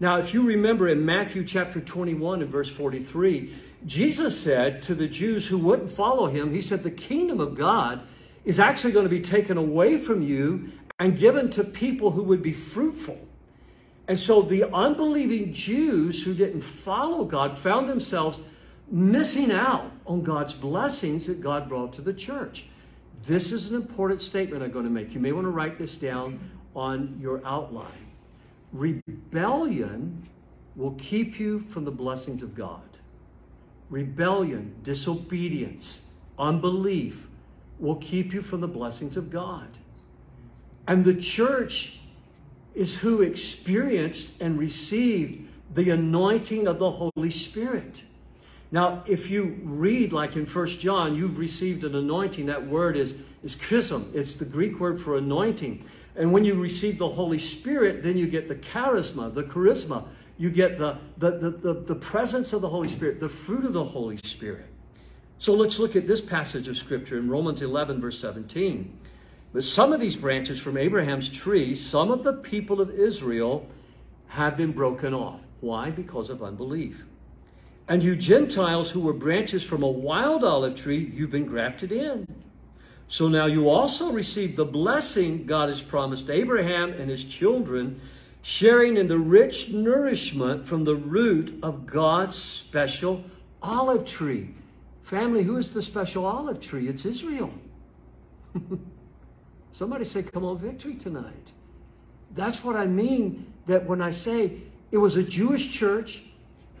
Now, 0.00 0.16
if 0.16 0.32
you 0.32 0.42
remember 0.42 0.88
in 0.88 1.04
Matthew 1.04 1.44
chapter 1.44 1.78
21 1.78 2.40
and 2.40 2.50
verse 2.50 2.70
43, 2.70 3.54
Jesus 3.84 4.40
said 4.40 4.80
to 4.82 4.94
the 4.94 5.06
Jews 5.06 5.46
who 5.46 5.58
wouldn't 5.58 5.90
follow 5.90 6.26
him, 6.26 6.52
He 6.52 6.62
said, 6.62 6.82
The 6.82 6.90
kingdom 6.90 7.38
of 7.38 7.54
God 7.54 8.02
is 8.46 8.58
actually 8.58 8.92
going 8.92 9.04
to 9.04 9.10
be 9.10 9.20
taken 9.20 9.58
away 9.58 9.98
from 9.98 10.22
you 10.22 10.72
and 10.98 11.18
given 11.18 11.50
to 11.50 11.62
people 11.62 12.10
who 12.10 12.22
would 12.22 12.42
be 12.42 12.52
fruitful. 12.52 13.18
And 14.08 14.18
so 14.18 14.40
the 14.40 14.72
unbelieving 14.72 15.52
Jews 15.52 16.22
who 16.22 16.34
didn't 16.34 16.62
follow 16.62 17.24
God 17.24 17.58
found 17.58 17.90
themselves 17.90 18.40
missing 18.90 19.52
out 19.52 19.92
on 20.06 20.22
God's 20.22 20.54
blessings 20.54 21.26
that 21.26 21.42
God 21.42 21.68
brought 21.68 21.94
to 21.94 22.02
the 22.02 22.12
church. 22.14 22.64
This 23.24 23.52
is 23.52 23.70
an 23.70 23.76
important 23.76 24.20
statement 24.20 24.62
I'm 24.62 24.70
going 24.70 24.84
to 24.84 24.90
make. 24.90 25.14
You 25.14 25.20
may 25.20 25.32
want 25.32 25.46
to 25.46 25.50
write 25.50 25.76
this 25.76 25.96
down 25.96 26.38
on 26.76 27.18
your 27.20 27.40
outline. 27.46 27.92
Rebellion 28.72 30.28
will 30.76 30.94
keep 30.98 31.38
you 31.38 31.60
from 31.60 31.84
the 31.84 31.90
blessings 31.90 32.42
of 32.42 32.54
God. 32.54 32.82
Rebellion, 33.88 34.74
disobedience, 34.82 36.02
unbelief 36.38 37.28
will 37.78 37.96
keep 37.96 38.34
you 38.34 38.42
from 38.42 38.60
the 38.60 38.68
blessings 38.68 39.16
of 39.16 39.30
God. 39.30 39.68
And 40.86 41.04
the 41.04 41.14
church 41.14 41.98
is 42.74 42.94
who 42.94 43.22
experienced 43.22 44.34
and 44.40 44.58
received 44.58 45.48
the 45.72 45.90
anointing 45.90 46.66
of 46.66 46.78
the 46.78 46.90
Holy 46.90 47.30
Spirit. 47.30 48.02
Now, 48.74 49.04
if 49.06 49.30
you 49.30 49.56
read 49.62 50.12
like 50.12 50.34
in 50.34 50.46
First 50.46 50.80
John, 50.80 51.14
you've 51.14 51.38
received 51.38 51.84
an 51.84 51.94
anointing. 51.94 52.46
That 52.46 52.66
word 52.66 52.96
is, 52.96 53.14
is 53.44 53.54
chrism. 53.54 54.10
It's 54.12 54.34
the 54.34 54.44
Greek 54.44 54.80
word 54.80 55.00
for 55.00 55.16
anointing. 55.16 55.84
And 56.16 56.32
when 56.32 56.44
you 56.44 56.54
receive 56.56 56.98
the 56.98 57.08
Holy 57.08 57.38
Spirit, 57.38 58.02
then 58.02 58.18
you 58.18 58.26
get 58.26 58.48
the 58.48 58.56
charisma, 58.56 59.32
the 59.32 59.44
charisma. 59.44 60.02
You 60.38 60.50
get 60.50 60.76
the, 60.76 60.98
the, 61.18 61.38
the, 61.38 61.50
the, 61.50 61.74
the 61.82 61.94
presence 61.94 62.52
of 62.52 62.62
the 62.62 62.68
Holy 62.68 62.88
Spirit, 62.88 63.20
the 63.20 63.28
fruit 63.28 63.64
of 63.64 63.74
the 63.74 63.84
Holy 63.84 64.16
Spirit. 64.24 64.66
So 65.38 65.54
let's 65.54 65.78
look 65.78 65.94
at 65.94 66.08
this 66.08 66.20
passage 66.20 66.66
of 66.66 66.76
Scripture 66.76 67.18
in 67.18 67.28
Romans 67.28 67.62
11, 67.62 68.00
verse 68.00 68.18
17. 68.18 68.92
But 69.52 69.62
some 69.62 69.92
of 69.92 70.00
these 70.00 70.16
branches 70.16 70.58
from 70.58 70.76
Abraham's 70.78 71.28
tree, 71.28 71.76
some 71.76 72.10
of 72.10 72.24
the 72.24 72.32
people 72.32 72.80
of 72.80 72.90
Israel 72.90 73.68
have 74.26 74.56
been 74.56 74.72
broken 74.72 75.14
off. 75.14 75.42
Why? 75.60 75.90
Because 75.90 76.28
of 76.28 76.42
unbelief. 76.42 77.04
And 77.86 78.02
you 78.02 78.16
Gentiles 78.16 78.90
who 78.90 79.00
were 79.00 79.12
branches 79.12 79.62
from 79.62 79.82
a 79.82 79.90
wild 79.90 80.42
olive 80.42 80.74
tree, 80.76 81.10
you've 81.12 81.30
been 81.30 81.46
grafted 81.46 81.92
in. 81.92 82.26
So 83.08 83.28
now 83.28 83.46
you 83.46 83.68
also 83.68 84.10
receive 84.10 84.56
the 84.56 84.64
blessing 84.64 85.44
God 85.44 85.68
has 85.68 85.82
promised 85.82 86.30
Abraham 86.30 86.92
and 86.94 87.10
his 87.10 87.24
children, 87.24 88.00
sharing 88.42 88.96
in 88.96 89.06
the 89.06 89.18
rich 89.18 89.70
nourishment 89.70 90.64
from 90.64 90.84
the 90.84 90.96
root 90.96 91.58
of 91.62 91.84
God's 91.84 92.36
special 92.36 93.22
olive 93.62 94.06
tree. 94.06 94.54
Family, 95.02 95.42
who 95.42 95.58
is 95.58 95.70
the 95.70 95.82
special 95.82 96.24
olive 96.24 96.60
tree? 96.60 96.88
It's 96.88 97.04
Israel. 97.04 97.52
Somebody 99.72 100.04
say, 100.04 100.22
Come 100.22 100.44
on, 100.44 100.56
victory 100.56 100.94
tonight. 100.94 101.52
That's 102.34 102.64
what 102.64 102.76
I 102.76 102.86
mean 102.86 103.52
that 103.66 103.84
when 103.86 104.00
I 104.00 104.10
say 104.10 104.62
it 104.90 104.96
was 104.96 105.16
a 105.16 105.22
Jewish 105.22 105.70
church 105.70 106.22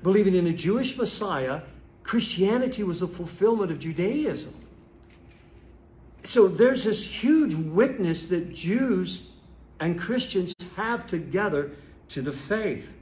believing 0.04 0.34
in 0.34 0.46
a 0.46 0.52
Jewish 0.52 0.96
Messiah, 0.96 1.62
Christianity 2.02 2.82
was 2.82 3.00
a 3.00 3.08
fulfillment 3.08 3.72
of 3.72 3.80
Judaism. 3.80 4.54
So 6.24 6.46
there's 6.46 6.84
this 6.84 7.04
huge 7.04 7.54
witness 7.54 8.26
that 8.26 8.54
Jews 8.54 9.22
and 9.80 9.98
Christians 9.98 10.54
have 10.76 11.06
together 11.06 11.72
to 12.10 12.22
the 12.22 12.32
faith. 12.32 12.96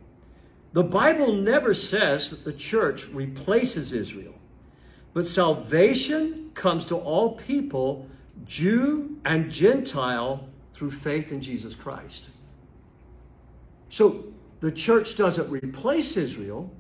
The 0.73 0.85
Bible 0.85 1.35
never 1.35 1.75
says 1.75 2.31
that 2.31 2.45
the 2.45 2.53
church 2.53 3.09
replaces 3.09 3.93
Israel. 3.93 4.35
But 5.13 5.27
salvation 5.27 6.53
comes 6.55 6.85
to 6.87 6.97
all 6.97 7.35
people, 7.35 8.09
Jew 8.47 9.19
and 9.25 9.51
Gentile, 9.51 10.49
through 10.73 10.93
faith 10.93 11.33
in 11.33 11.41
Jesus 11.41 11.75
Christ. 11.75 12.31
So 13.91 14.25
the 14.61 14.73
church 14.73 15.17
doesn't 15.17 15.51
replace 15.51 16.17
Israel. 16.17 16.71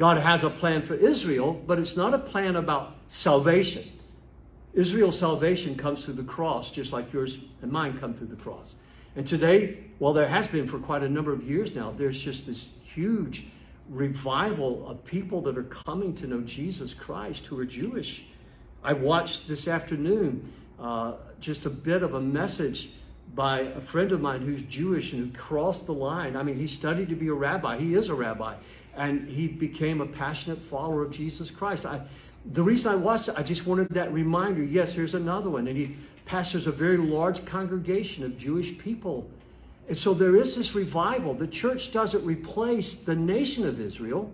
God 0.00 0.16
has 0.16 0.44
a 0.44 0.48
plan 0.48 0.80
for 0.80 0.94
Israel, 0.94 1.62
but 1.66 1.78
it's 1.78 1.94
not 1.94 2.14
a 2.14 2.18
plan 2.18 2.56
about 2.56 2.94
salvation. 3.08 3.86
Israel's 4.72 5.18
salvation 5.18 5.76
comes 5.76 6.06
through 6.06 6.14
the 6.14 6.22
cross, 6.22 6.70
just 6.70 6.90
like 6.90 7.12
yours 7.12 7.36
and 7.60 7.70
mine 7.70 7.98
come 7.98 8.14
through 8.14 8.28
the 8.28 8.36
cross. 8.36 8.76
And 9.14 9.26
today, 9.26 9.76
well, 9.98 10.14
there 10.14 10.26
has 10.26 10.48
been 10.48 10.66
for 10.66 10.78
quite 10.78 11.02
a 11.02 11.08
number 11.08 11.34
of 11.34 11.42
years 11.42 11.74
now, 11.74 11.90
there's 11.90 12.18
just 12.18 12.46
this 12.46 12.68
huge 12.82 13.48
revival 13.90 14.88
of 14.88 15.04
people 15.04 15.42
that 15.42 15.58
are 15.58 15.64
coming 15.64 16.14
to 16.14 16.26
know 16.26 16.40
Jesus 16.40 16.94
Christ 16.94 17.44
who 17.44 17.58
are 17.58 17.66
Jewish. 17.66 18.24
I 18.82 18.94
watched 18.94 19.48
this 19.48 19.68
afternoon 19.68 20.50
uh, 20.78 21.16
just 21.40 21.66
a 21.66 21.70
bit 21.70 22.02
of 22.02 22.14
a 22.14 22.20
message 22.22 22.88
by 23.34 23.60
a 23.60 23.80
friend 23.80 24.12
of 24.12 24.22
mine 24.22 24.40
who's 24.40 24.62
Jewish 24.62 25.12
and 25.12 25.26
who 25.26 25.38
crossed 25.38 25.84
the 25.84 25.92
line. 25.92 26.36
I 26.36 26.42
mean, 26.42 26.56
he 26.56 26.66
studied 26.66 27.10
to 27.10 27.14
be 27.14 27.28
a 27.28 27.34
rabbi. 27.34 27.78
He 27.78 27.94
is 27.94 28.08
a 28.08 28.14
rabbi. 28.14 28.54
And 28.96 29.28
he 29.28 29.48
became 29.48 30.00
a 30.00 30.06
passionate 30.06 30.60
follower 30.60 31.02
of 31.02 31.10
Jesus 31.10 31.50
Christ. 31.50 31.86
I, 31.86 32.00
the 32.52 32.62
reason 32.62 32.92
I 32.92 32.96
watched 32.96 33.28
it, 33.28 33.34
I 33.36 33.42
just 33.42 33.66
wanted 33.66 33.88
that 33.90 34.12
reminder. 34.12 34.62
Yes, 34.62 34.92
here's 34.92 35.14
another 35.14 35.50
one. 35.50 35.68
And 35.68 35.76
he 35.76 35.96
pastors 36.24 36.66
a 36.66 36.72
very 36.72 36.96
large 36.96 37.44
congregation 37.44 38.24
of 38.24 38.36
Jewish 38.36 38.76
people 38.78 39.30
and 39.90 39.98
so 39.98 40.14
there 40.14 40.36
is 40.36 40.54
this 40.54 40.76
revival. 40.76 41.34
The 41.34 41.48
church 41.48 41.90
doesn't 41.90 42.24
replace 42.24 42.94
the 42.94 43.16
nation 43.16 43.66
of 43.66 43.80
Israel, 43.80 44.32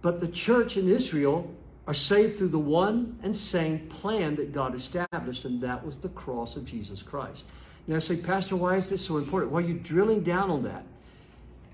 but 0.00 0.20
the 0.20 0.28
church 0.28 0.76
in 0.76 0.88
Israel 0.88 1.52
are 1.88 1.94
saved 1.94 2.38
through 2.38 2.50
the 2.50 2.58
one 2.58 3.18
and 3.24 3.36
same 3.36 3.88
plan 3.88 4.36
that 4.36 4.52
God 4.52 4.76
established, 4.76 5.44
and 5.44 5.60
that 5.60 5.84
was 5.84 5.96
the 5.96 6.08
cross 6.10 6.54
of 6.54 6.64
Jesus 6.64 7.02
Christ. 7.02 7.46
Now, 7.88 7.96
I 7.96 7.98
say, 7.98 8.14
Pastor, 8.14 8.54
why 8.54 8.76
is 8.76 8.88
this 8.88 9.04
so 9.04 9.16
important? 9.16 9.50
Why 9.50 9.58
are 9.58 9.66
you 9.66 9.74
drilling 9.74 10.22
down 10.22 10.52
on 10.52 10.62
that? 10.62 10.84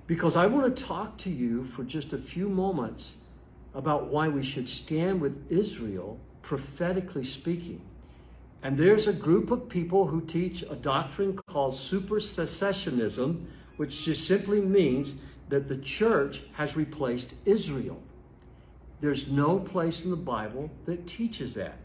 Because 0.06 0.37
I 0.37 0.47
want 0.47 0.76
to 0.76 0.85
talk 0.85 1.18
to 1.18 1.30
you 1.30 1.64
for 1.64 1.85
just 1.85 2.12
a 2.12 2.18
few 2.18 2.49
moments 2.49 3.14
about 3.75 4.09
why 4.09 4.28
we 4.28 4.42
should 4.42 4.68
stand 4.68 5.21
with 5.21 5.50
Israel, 5.50 6.21
prophetically 6.42 7.25
speaking. 7.25 7.88
And 8.62 8.78
there's 8.78 9.06
a 9.06 9.12
group 9.12 9.50
of 9.50 9.68
people 9.68 10.06
who 10.06 10.21
teach 10.21 10.62
a 10.62 10.76
doctrine 10.76 11.38
called 11.49 11.75
supersessionism, 11.75 13.47
which 13.76 14.04
just 14.04 14.26
simply 14.26 14.61
means 14.61 15.14
that 15.49 15.68
the 15.68 15.78
church 15.78 16.42
has 16.52 16.76
replaced 16.76 17.35
Israel. 17.44 18.02
There's 19.00 19.28
no 19.28 19.59
place 19.59 20.04
in 20.04 20.11
the 20.11 20.16
Bible 20.16 20.71
that 20.85 21.06
teaches 21.06 21.54
that. 21.54 21.78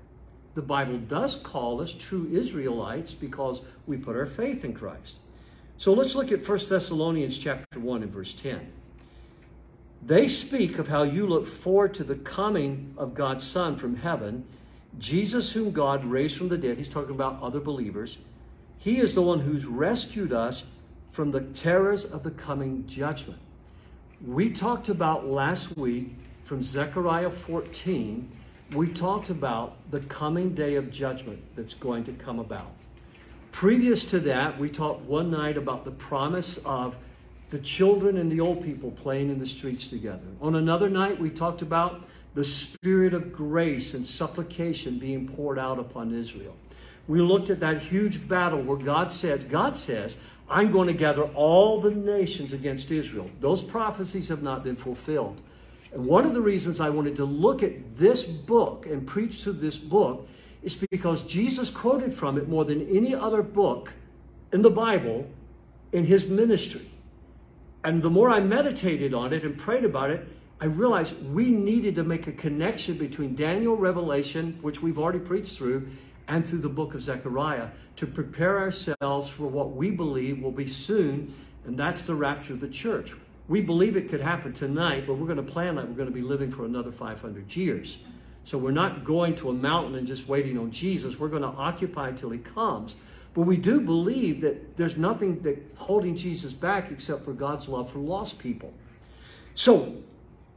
The 0.56 0.62
Bible 0.62 0.98
does 0.98 1.36
call 1.36 1.82
us 1.82 1.94
true 1.94 2.28
Israelites 2.32 3.14
because 3.14 3.62
we 3.88 3.98
put 3.98 4.16
our 4.16 4.26
faith 4.26 4.66
in 4.66 4.74
Christ. 4.74 5.18
So 5.78 5.94
let's 5.94 6.16
look 6.16 6.32
at 6.32 6.48
1 6.48 6.60
Thessalonians 6.70 7.38
chapter 7.38 7.80
1 7.80 8.04
and 8.04 8.12
verse 8.12 8.34
10. 8.34 8.72
They 10.04 10.28
speak 10.28 10.80
of 10.80 10.88
how 10.88 11.04
you 11.04 11.28
look 11.28 11.48
forward 11.48 11.94
to 11.96 12.04
the 12.04 12.16
coming 12.16 12.94
of 12.98 13.14
God's 13.14 13.44
Son 13.44 13.76
from 13.76 13.96
heaven 13.96 14.46
Jesus, 15.00 15.52
whom 15.52 15.72
God 15.72 16.04
raised 16.06 16.38
from 16.38 16.48
the 16.48 16.58
dead, 16.58 16.78
he's 16.78 16.88
talking 16.88 17.14
about 17.14 17.42
other 17.44 17.60
believers, 17.60 18.18
he 18.80 19.00
is 19.00 19.14
the 19.14 19.22
one 19.22 19.40
who's 19.40 19.68
rescued 19.68 20.34
us 20.34 20.64
from 21.12 21.30
the 21.30 21.42
terrors 21.42 22.06
of 22.06 22.24
the 22.24 22.32
coming 22.32 22.88
judgment. 22.88 23.40
We 24.26 24.50
talked 24.50 24.90
about 24.90 25.28
last 25.28 25.78
week 25.78 26.16
from 26.44 26.64
Zechariah 26.64 27.30
14 27.30 28.32
we 28.74 28.90
talked 28.90 29.30
about 29.30 29.78
the 29.92 30.02
coming 30.02 30.54
day 30.54 30.76
of 30.76 30.92
judgment 30.92 31.42
that's 31.56 31.74
going 31.74 32.04
to 32.04 32.12
come 32.12 32.40
about. 32.40 32.72
Previous 33.52 34.06
to 34.06 34.20
that, 34.22 34.60
we 34.60 34.70
talked 34.70 35.02
one 35.02 35.32
night 35.32 35.58
about 35.58 35.86
the 35.86 35.92
promise 35.92 36.58
of 36.66 36.96
the 37.50 37.60
children 37.60 38.18
and 38.18 38.32
the 38.32 38.40
old 38.40 38.64
people 38.64 38.92
playing 38.92 39.30
in 39.30 39.40
the 39.40 39.48
streets 39.48 39.88
together. 39.88 40.28
On 40.42 40.56
another 40.56 40.90
night, 40.90 41.20
we 41.20 41.30
talked 41.30 41.62
about 41.62 42.04
the 42.34 42.44
spirit 42.44 43.14
of 43.14 43.34
grace 43.34 43.94
and 43.94 44.06
supplication 44.06 45.00
being 45.00 45.28
poured 45.28 45.58
out 45.58 45.80
upon 45.80 46.14
Israel. 46.14 46.56
We 47.08 47.22
looked 47.22 47.50
at 47.50 47.62
that 47.62 47.82
huge 47.82 48.28
battle 48.28 48.62
where 48.62 48.78
God 48.78 49.12
says, 49.14 49.44
God 49.46 49.78
says, 49.78 50.18
I'm 50.50 50.72
going 50.72 50.88
to 50.88 50.94
gather 50.94 51.24
all 51.24 51.80
the 51.80 51.92
nations 51.92 52.54
against 52.54 52.92
Israel. 52.92 53.30
Those 53.40 53.62
prophecies 53.62 54.28
have 54.28 54.44
not 54.44 54.64
been 54.64 54.76
fulfilled. 54.76 55.42
And 55.94 56.06
one 56.06 56.26
of 56.26 56.34
the 56.34 56.42
reasons 56.42 56.80
I 56.80 56.90
wanted 56.90 57.16
to 57.16 57.26
look 57.26 57.64
at 57.64 57.98
this 57.98 58.24
book 58.24 58.86
and 58.86 59.08
preach 59.08 59.44
through 59.44 59.54
this 59.54 59.78
book 59.78 60.28
is 60.68 60.76
because 60.92 61.24
Jesus 61.24 61.70
quoted 61.70 62.14
from 62.14 62.38
it 62.38 62.50
more 62.50 62.66
than 62.66 62.86
any 62.90 63.16
other 63.16 63.42
book 63.42 63.94
in 64.52 64.62
the 64.62 64.70
Bible 64.70 65.26
in 65.94 66.04
his 66.04 66.28
ministry. 66.28 66.92
And 67.86 68.02
the 68.02 68.10
more 68.10 68.30
I 68.30 68.42
meditated 68.42 69.14
on 69.14 69.32
it 69.32 69.46
and 69.46 69.58
prayed 69.58 69.86
about 69.86 70.10
it, 70.10 70.28
I 70.60 70.66
realized 70.66 71.16
we 71.32 71.52
needed 71.52 71.96
to 71.96 72.04
make 72.04 72.28
a 72.28 72.34
connection 72.34 72.98
between 72.98 73.34
Daniel 73.34 73.78
Revelation, 73.78 74.58
which 74.62 74.82
we've 74.82 75.00
already 75.00 75.20
preached 75.20 75.58
through, 75.58 75.88
and 76.28 76.46
through 76.46 76.60
the 76.60 76.70
book 76.70 76.94
of 76.96 77.02
Zechariah 77.02 77.70
to 77.96 78.06
prepare 78.06 78.60
ourselves 78.60 79.30
for 79.30 79.48
what 79.48 79.72
we 79.72 79.90
believe 79.90 80.42
will 80.42 80.52
be 80.52 80.68
soon, 80.68 81.34
and 81.66 81.80
that's 81.80 82.04
the 82.06 82.16
rapture 82.16 82.52
of 82.52 82.60
the 82.60 82.68
church. 82.68 83.14
We 83.48 83.62
believe 83.62 83.96
it 83.96 84.10
could 84.10 84.20
happen 84.20 84.52
tonight, 84.52 85.08
but 85.08 85.14
we're 85.14 85.34
going 85.34 85.38
to 85.46 85.52
plan 85.54 85.78
like 85.78 85.88
we're 85.88 85.94
going 85.94 86.10
to 86.10 86.14
be 86.14 86.22
living 86.22 86.52
for 86.52 86.66
another 86.66 86.92
500 86.92 87.56
years. 87.56 88.00
So 88.48 88.58
we're 88.58 88.72
not 88.72 89.04
going 89.04 89.36
to 89.36 89.50
a 89.50 89.54
mountain 89.54 89.96
and 89.96 90.08
just 90.08 90.30
waiting 90.30 90.58
on 90.58 90.72
Jesus. 90.72 91.20
We're 91.20 91.28
going 91.28 91.42
to 91.42 91.50
occupy 91.50 92.14
till 92.14 92.30
he 92.30 92.40
comes. 92.40 92.96
But 93.34 93.42
we 93.42 93.58
do 93.58 93.82
believe 93.82 94.40
that 94.40 94.78
there's 94.78 94.96
nothing 94.96 95.42
that 95.42 95.62
holding 95.76 96.16
Jesus 96.16 96.54
back 96.54 96.90
except 96.90 97.26
for 97.26 97.34
God's 97.34 97.68
love 97.68 97.92
for 97.92 98.00
lost 98.00 98.40
people. 98.40 98.74
So, 99.54 99.98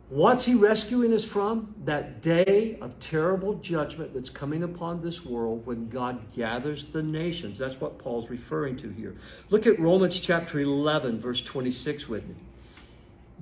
what's 0.08 0.44
he 0.44 0.54
rescuing 0.54 1.12
us 1.12 1.24
from? 1.24 1.74
That 1.84 2.22
day 2.22 2.78
of 2.80 2.96
terrible 3.00 3.54
judgment 3.54 4.14
that's 4.14 4.30
coming 4.30 4.62
upon 4.62 5.02
this 5.02 5.24
world 5.24 5.66
when 5.66 5.88
God 5.88 6.20
gathers 6.32 6.86
the 6.86 7.02
nations. 7.02 7.58
That's 7.58 7.80
what 7.80 7.98
Paul's 7.98 8.30
referring 8.30 8.76
to 8.76 8.88
here. 8.90 9.16
Look 9.48 9.66
at 9.66 9.80
Romans 9.80 10.20
chapter 10.20 10.60
11, 10.60 11.18
verse 11.18 11.40
26 11.40 12.08
with 12.08 12.24
me. 12.28 12.36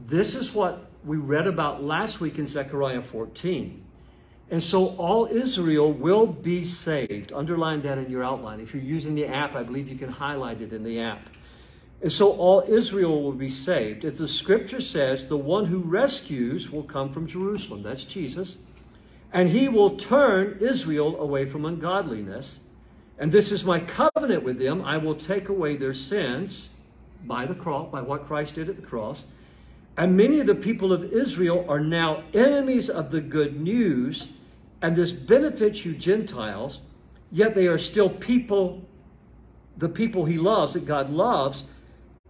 This 0.06 0.34
is 0.34 0.54
what 0.54 0.88
we 1.04 1.18
read 1.18 1.46
about 1.46 1.84
last 1.84 2.18
week 2.18 2.38
in 2.38 2.46
Zechariah 2.46 3.02
14. 3.02 3.84
And 4.50 4.62
so 4.62 4.96
all 4.96 5.26
Israel 5.26 5.92
will 5.92 6.26
be 6.26 6.64
saved. 6.64 7.32
Underline 7.32 7.82
that 7.82 7.98
in 7.98 8.10
your 8.10 8.24
outline. 8.24 8.60
If 8.60 8.72
you're 8.72 8.82
using 8.82 9.14
the 9.14 9.26
app, 9.26 9.54
I 9.54 9.62
believe 9.62 9.88
you 9.88 9.98
can 9.98 10.08
highlight 10.08 10.62
it 10.62 10.72
in 10.72 10.84
the 10.84 11.00
app. 11.00 11.20
And 12.00 12.10
so 12.10 12.32
all 12.32 12.62
Israel 12.66 13.22
will 13.22 13.32
be 13.32 13.50
saved. 13.50 14.04
As 14.04 14.18
the 14.18 14.28
scripture 14.28 14.80
says, 14.80 15.26
the 15.26 15.36
one 15.36 15.66
who 15.66 15.80
rescues 15.80 16.70
will 16.70 16.84
come 16.84 17.10
from 17.10 17.26
Jerusalem. 17.26 17.82
That's 17.82 18.04
Jesus. 18.04 18.56
And 19.32 19.50
he 19.50 19.68
will 19.68 19.96
turn 19.96 20.58
Israel 20.60 21.20
away 21.20 21.44
from 21.44 21.66
ungodliness. 21.66 22.58
And 23.18 23.30
this 23.32 23.52
is 23.52 23.64
my 23.64 23.80
covenant 23.80 24.44
with 24.44 24.58
them. 24.58 24.82
I 24.82 24.96
will 24.96 25.16
take 25.16 25.48
away 25.50 25.76
their 25.76 25.92
sins 25.92 26.68
by 27.24 27.44
the 27.44 27.54
cross, 27.54 27.90
by 27.90 28.00
what 28.00 28.26
Christ 28.26 28.54
did 28.54 28.70
at 28.70 28.76
the 28.76 28.82
cross. 28.82 29.26
And 29.98 30.16
many 30.16 30.38
of 30.38 30.46
the 30.46 30.54
people 30.54 30.92
of 30.92 31.12
Israel 31.12 31.66
are 31.68 31.80
now 31.80 32.22
enemies 32.32 32.88
of 32.88 33.10
the 33.10 33.20
good 33.20 33.60
news 33.60 34.28
and 34.82 34.94
this 34.94 35.12
benefits 35.12 35.84
you 35.84 35.94
Gentiles, 35.94 36.80
yet 37.30 37.54
they 37.54 37.66
are 37.66 37.78
still 37.78 38.08
people, 38.08 38.82
the 39.76 39.88
people 39.88 40.24
he 40.24 40.38
loves, 40.38 40.74
that 40.74 40.86
God 40.86 41.10
loves, 41.10 41.64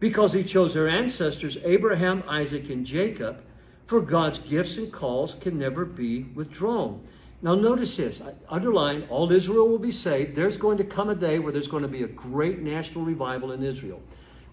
because 0.00 0.32
he 0.32 0.44
chose 0.44 0.74
their 0.74 0.88
ancestors, 0.88 1.58
Abraham, 1.64 2.22
Isaac, 2.28 2.70
and 2.70 2.86
Jacob, 2.86 3.42
for 3.84 4.00
God's 4.00 4.38
gifts 4.38 4.76
and 4.76 4.92
calls 4.92 5.34
can 5.40 5.58
never 5.58 5.84
be 5.84 6.24
withdrawn. 6.34 7.00
Now, 7.40 7.54
notice 7.54 7.96
this. 7.96 8.20
I 8.20 8.32
underline 8.48 9.06
all 9.08 9.30
Israel 9.30 9.68
will 9.68 9.78
be 9.78 9.92
saved. 9.92 10.34
There's 10.34 10.56
going 10.56 10.76
to 10.78 10.84
come 10.84 11.08
a 11.08 11.14
day 11.14 11.38
where 11.38 11.52
there's 11.52 11.68
going 11.68 11.84
to 11.84 11.88
be 11.88 12.02
a 12.02 12.08
great 12.08 12.60
national 12.60 13.04
revival 13.04 13.52
in 13.52 13.62
Israel. 13.62 14.02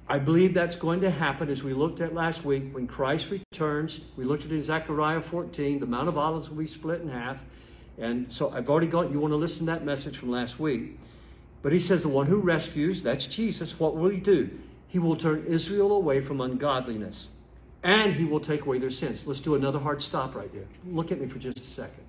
I 0.08 0.20
believe 0.20 0.54
that's 0.54 0.76
going 0.76 1.02
to 1.02 1.10
happen 1.10 1.50
as 1.50 1.64
we 1.64 1.74
looked 1.74 2.00
at 2.00 2.14
last 2.14 2.46
week 2.46 2.66
when 2.74 2.86
Christ 2.86 3.32
returns. 3.32 4.02
We 4.16 4.24
looked 4.24 4.46
at 4.46 4.52
in 4.52 4.62
Zechariah 4.62 5.22
14, 5.22 5.80
the 5.80 5.88
Mount 5.88 6.08
of 6.08 6.18
Olives 6.18 6.52
will 6.52 6.58
be 6.58 6.68
split 6.68 7.02
in 7.02 7.10
half. 7.10 7.44
And 7.98 8.32
so 8.32 8.52
I've 8.52 8.70
already 8.70 8.88
got, 8.88 9.12
you 9.12 9.20
want 9.20 9.32
to 9.32 9.38
listen 9.38 9.66
to 9.68 9.74
that 9.74 9.86
message 9.86 10.18
from 10.18 10.30
last 10.30 10.60
week. 10.60 11.00
But 11.62 11.74
he 11.74 11.80
says, 11.80 12.02
the 12.02 12.10
one 12.10 12.28
who 12.28 12.40
rescues, 12.40 13.02
that's 13.02 13.26
Jesus, 13.26 13.80
what 13.80 13.96
will 13.96 14.10
he 14.10 14.20
do? 14.20 14.50
He 14.88 15.00
will 15.00 15.16
turn 15.16 15.46
Israel 15.48 15.94
away 15.94 16.22
from 16.22 16.42
ungodliness 16.42 17.30
and 17.84 18.14
he 18.14 18.26
will 18.26 18.40
take 18.40 18.66
away 18.66 18.80
their 18.80 18.90
sins. 18.90 19.28
Let's 19.28 19.40
do 19.40 19.56
another 19.56 19.80
hard 19.80 20.02
stop 20.02 20.36
right 20.36 20.52
there. 20.54 20.66
Look 20.88 21.12
at 21.12 21.22
me 21.22 21.28
for 21.28 21.40
just 21.40 21.60
a 21.60 21.64
second. 21.64 22.04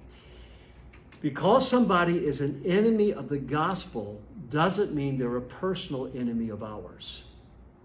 Because 1.20 1.68
somebody 1.68 2.26
is 2.26 2.40
an 2.40 2.62
enemy 2.64 3.12
of 3.12 3.28
the 3.28 3.38
gospel 3.38 4.20
doesn't 4.50 4.94
mean 4.94 5.18
they're 5.18 5.36
a 5.36 5.42
personal 5.42 6.10
enemy 6.14 6.48
of 6.48 6.62
ours. 6.62 7.24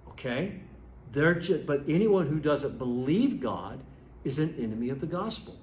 Okay? 0.10 0.60
They're 1.12 1.36
just, 1.36 1.66
but 1.66 1.84
anyone 1.88 2.28
who 2.28 2.40
doesn't 2.40 2.78
believe 2.78 3.42
God 3.42 3.80
is 4.24 4.40
an 4.40 4.56
enemy 4.60 4.90
of 4.90 5.02
the 5.02 5.08
gospel 5.08 5.58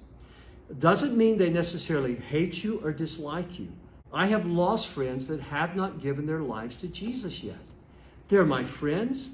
doesn't 0.77 1.17
mean 1.17 1.37
they 1.37 1.49
necessarily 1.49 2.15
hate 2.15 2.63
you 2.63 2.79
or 2.83 2.91
dislike 2.91 3.57
you. 3.57 3.69
I 4.13 4.27
have 4.27 4.45
lost 4.45 4.87
friends 4.87 5.27
that 5.27 5.39
have 5.41 5.75
not 5.75 6.01
given 6.01 6.25
their 6.25 6.41
lives 6.41 6.75
to 6.77 6.87
Jesus 6.87 7.43
yet. 7.43 7.57
They're 8.27 8.45
my 8.45 8.63
friends. 8.63 9.29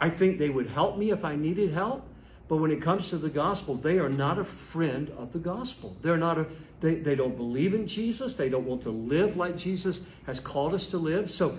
I 0.00 0.08
think 0.08 0.38
they 0.38 0.48
would 0.48 0.68
help 0.68 0.96
me 0.96 1.10
if 1.10 1.24
I 1.24 1.36
needed 1.36 1.72
help. 1.72 2.06
But 2.48 2.56
when 2.56 2.70
it 2.70 2.80
comes 2.80 3.10
to 3.10 3.18
the 3.18 3.28
gospel, 3.28 3.74
they 3.74 3.98
are 3.98 4.08
not 4.08 4.38
a 4.38 4.44
friend 4.44 5.10
of 5.18 5.32
the 5.32 5.38
gospel. 5.38 5.94
They're 6.00 6.16
not 6.16 6.38
a, 6.38 6.46
they, 6.80 6.94
they 6.94 7.14
don't 7.14 7.36
believe 7.36 7.74
in 7.74 7.86
Jesus. 7.86 8.36
They 8.36 8.48
don't 8.48 8.64
want 8.64 8.80
to 8.82 8.90
live 8.90 9.36
like 9.36 9.56
Jesus 9.56 10.00
has 10.24 10.40
called 10.40 10.72
us 10.72 10.86
to 10.88 10.98
live. 10.98 11.30
So 11.30 11.58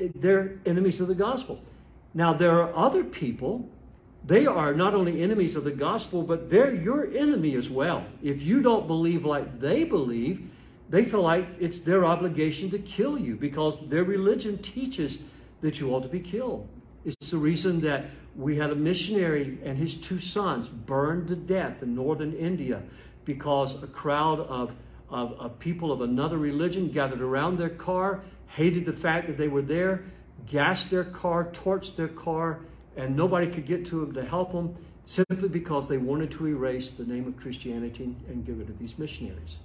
eh, 0.00 0.08
they're 0.16 0.58
enemies 0.66 1.00
of 1.00 1.06
the 1.06 1.14
gospel. 1.14 1.62
Now, 2.14 2.32
there 2.32 2.60
are 2.60 2.74
other 2.74 3.04
people 3.04 3.68
they 4.26 4.46
are 4.46 4.74
not 4.74 4.94
only 4.94 5.22
enemies 5.22 5.54
of 5.54 5.64
the 5.64 5.70
gospel, 5.70 6.22
but 6.22 6.48
they're 6.48 6.74
your 6.74 7.06
enemy 7.14 7.56
as 7.56 7.68
well. 7.68 8.06
If 8.22 8.42
you 8.42 8.62
don't 8.62 8.86
believe 8.86 9.24
like 9.24 9.60
they 9.60 9.84
believe, 9.84 10.50
they 10.88 11.04
feel 11.04 11.22
like 11.22 11.46
it's 11.58 11.80
their 11.80 12.04
obligation 12.04 12.70
to 12.70 12.78
kill 12.78 13.18
you 13.18 13.36
because 13.36 13.86
their 13.88 14.04
religion 14.04 14.58
teaches 14.58 15.18
that 15.60 15.78
you 15.78 15.94
ought 15.94 16.02
to 16.02 16.08
be 16.08 16.20
killed. 16.20 16.66
It's 17.04 17.30
the 17.30 17.36
reason 17.36 17.80
that 17.82 18.06
we 18.34 18.56
had 18.56 18.70
a 18.70 18.74
missionary 18.74 19.58
and 19.62 19.76
his 19.76 19.94
two 19.94 20.18
sons 20.18 20.68
burned 20.68 21.28
to 21.28 21.36
death 21.36 21.82
in 21.82 21.94
northern 21.94 22.32
India 22.32 22.82
because 23.24 23.82
a 23.82 23.86
crowd 23.86 24.40
of, 24.40 24.74
of, 25.10 25.32
of 25.38 25.58
people 25.58 25.92
of 25.92 26.00
another 26.00 26.38
religion 26.38 26.90
gathered 26.90 27.20
around 27.20 27.58
their 27.58 27.70
car, 27.70 28.22
hated 28.46 28.86
the 28.86 28.92
fact 28.92 29.26
that 29.26 29.36
they 29.36 29.48
were 29.48 29.62
there, 29.62 30.04
gassed 30.46 30.90
their 30.90 31.04
car, 31.04 31.44
torched 31.52 31.96
their 31.96 32.08
car, 32.08 32.60
and 32.96 33.16
nobody 33.16 33.46
could 33.46 33.66
get 33.66 33.84
to 33.86 34.00
them 34.00 34.12
to 34.14 34.24
help 34.24 34.52
them 34.52 34.74
simply 35.04 35.48
because 35.48 35.88
they 35.88 35.98
wanted 35.98 36.30
to 36.32 36.46
erase 36.46 36.90
the 36.90 37.04
name 37.04 37.26
of 37.26 37.36
Christianity 37.36 38.16
and 38.28 38.44
get 38.46 38.56
rid 38.56 38.70
of 38.70 38.78
these 38.78 38.98
missionaries. 38.98 39.58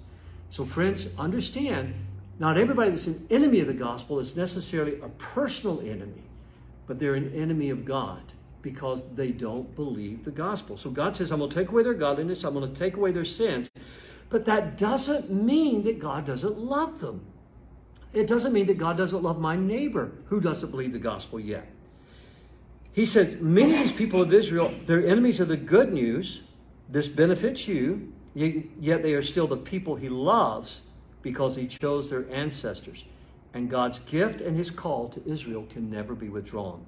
So, 0.50 0.64
friends, 0.64 1.06
understand 1.18 1.94
not 2.38 2.58
everybody 2.58 2.90
that's 2.90 3.06
an 3.06 3.26
enemy 3.30 3.60
of 3.60 3.66
the 3.66 3.74
gospel 3.74 4.18
is 4.18 4.36
necessarily 4.36 5.00
a 5.00 5.08
personal 5.10 5.80
enemy, 5.80 6.22
but 6.86 6.98
they're 6.98 7.14
an 7.14 7.32
enemy 7.34 7.70
of 7.70 7.84
God 7.84 8.20
because 8.62 9.04
they 9.14 9.30
don't 9.30 9.74
believe 9.76 10.24
the 10.24 10.30
gospel. 10.30 10.76
So, 10.76 10.90
God 10.90 11.16
says, 11.16 11.30
I'm 11.30 11.38
going 11.38 11.50
to 11.50 11.56
take 11.56 11.70
away 11.70 11.82
their 11.82 11.94
godliness, 11.94 12.44
I'm 12.44 12.54
going 12.54 12.70
to 12.70 12.78
take 12.78 12.96
away 12.96 13.12
their 13.12 13.24
sins. 13.24 13.70
But 14.28 14.44
that 14.44 14.76
doesn't 14.76 15.30
mean 15.30 15.84
that 15.84 15.98
God 15.98 16.26
doesn't 16.26 16.58
love 16.58 17.00
them. 17.00 17.24
It 18.12 18.26
doesn't 18.26 18.52
mean 18.52 18.66
that 18.66 18.78
God 18.78 18.96
doesn't 18.96 19.22
love 19.22 19.40
my 19.40 19.56
neighbor 19.56 20.12
who 20.26 20.40
doesn't 20.40 20.70
believe 20.70 20.92
the 20.92 20.98
gospel 20.98 21.38
yet. 21.38 21.68
He 22.92 23.06
says, 23.06 23.36
many 23.40 23.74
of 23.74 23.80
these 23.80 23.92
people 23.92 24.20
of 24.20 24.32
Israel, 24.32 24.74
they're 24.84 25.06
enemies 25.06 25.40
of 25.40 25.48
the 25.48 25.56
good 25.56 25.92
news. 25.92 26.42
This 26.88 27.06
benefits 27.08 27.68
you, 27.68 28.12
yet 28.34 29.02
they 29.02 29.14
are 29.14 29.22
still 29.22 29.46
the 29.46 29.56
people 29.56 29.94
he 29.94 30.08
loves 30.08 30.80
because 31.22 31.54
he 31.54 31.66
chose 31.66 32.10
their 32.10 32.28
ancestors. 32.30 33.04
And 33.54 33.70
God's 33.70 33.98
gift 34.00 34.40
and 34.40 34.56
his 34.56 34.70
call 34.70 35.08
to 35.10 35.22
Israel 35.28 35.66
can 35.70 35.90
never 35.90 36.14
be 36.14 36.28
withdrawn. 36.28 36.84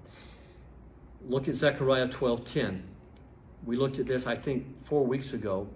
Look 1.29 1.49
at 1.49 1.55
Zechariah 1.55 2.09
12:10. 2.09 2.83
We 3.65 3.77
looked 3.77 4.01
at 4.01 4.07
this, 4.07 4.27
I 4.27 4.35
think, 4.35 4.67
four 4.85 5.07
weeks 5.07 5.35
ago. 5.35 5.69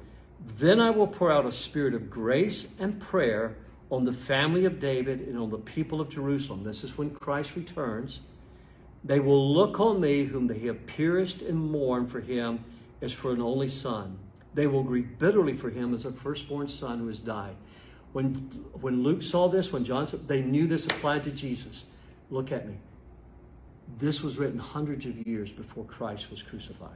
Then 0.58 0.80
I 0.80 0.90
will 0.90 1.06
pour 1.06 1.30
out 1.30 1.46
a 1.46 1.52
spirit 1.52 1.94
of 1.94 2.10
grace 2.10 2.66
and 2.80 3.00
prayer 3.00 3.56
on 3.90 4.04
the 4.04 4.12
family 4.12 4.64
of 4.64 4.80
David 4.80 5.20
and 5.20 5.38
on 5.38 5.50
the 5.50 5.58
people 5.58 6.00
of 6.00 6.08
Jerusalem. 6.08 6.64
This 6.64 6.82
is 6.82 6.98
when 6.98 7.10
Christ 7.10 7.54
returns. 7.54 8.20
They 9.06 9.20
will 9.20 9.52
look 9.52 9.78
on 9.78 10.00
me, 10.00 10.24
whom 10.24 10.48
they 10.48 10.58
have 10.60 10.84
pierced 10.86 11.40
and 11.42 11.70
mourned 11.70 12.10
for 12.10 12.20
him 12.20 12.64
as 13.00 13.12
for 13.12 13.32
an 13.32 13.40
only 13.40 13.68
son. 13.68 14.18
They 14.52 14.66
will 14.66 14.82
grieve 14.82 15.18
bitterly 15.18 15.54
for 15.54 15.70
him 15.70 15.94
as 15.94 16.06
a 16.06 16.10
firstborn 16.10 16.66
son 16.66 16.98
who 16.98 17.08
has 17.08 17.20
died. 17.20 17.54
When, 18.12 18.34
when 18.80 19.04
Luke 19.04 19.22
saw 19.22 19.48
this, 19.48 19.72
when 19.72 19.84
John 19.84 20.08
said, 20.08 20.26
they 20.26 20.40
knew 20.40 20.66
this 20.66 20.86
applied 20.86 21.22
to 21.24 21.30
Jesus. 21.30 21.84
Look 22.30 22.50
at 22.50 22.66
me. 22.66 22.78
This 23.98 24.22
was 24.22 24.38
written 24.38 24.58
hundreds 24.58 25.06
of 25.06 25.24
years 25.24 25.52
before 25.52 25.84
Christ 25.84 26.30
was 26.30 26.42
crucified. 26.42 26.90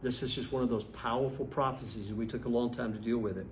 This 0.00 0.22
is 0.22 0.34
just 0.34 0.52
one 0.52 0.62
of 0.62 0.70
those 0.70 0.84
powerful 0.84 1.44
prophecies, 1.44 2.08
and 2.08 2.16
we 2.16 2.26
took 2.26 2.46
a 2.46 2.48
long 2.48 2.72
time 2.72 2.94
to 2.94 2.98
deal 2.98 3.18
with 3.18 3.36
it. 3.36 3.46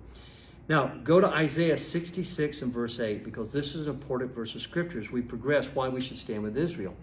Now, 0.67 0.87
go 1.03 1.19
to 1.19 1.27
Isaiah 1.27 1.77
66 1.77 2.63
and 2.63 2.73
verse 2.73 2.99
8, 2.99 3.23
because 3.23 3.51
this 3.51 3.75
is 3.75 3.85
an 3.85 3.93
important 3.93 4.33
verse 4.33 4.55
of 4.55 4.61
Scripture 4.61 4.99
as 4.99 5.11
we 5.11 5.21
progress 5.21 5.69
why 5.75 5.89
we 5.89 6.01
should 6.01 6.17
stand 6.17 6.41
with 6.41 6.57
Israel. 6.57 6.95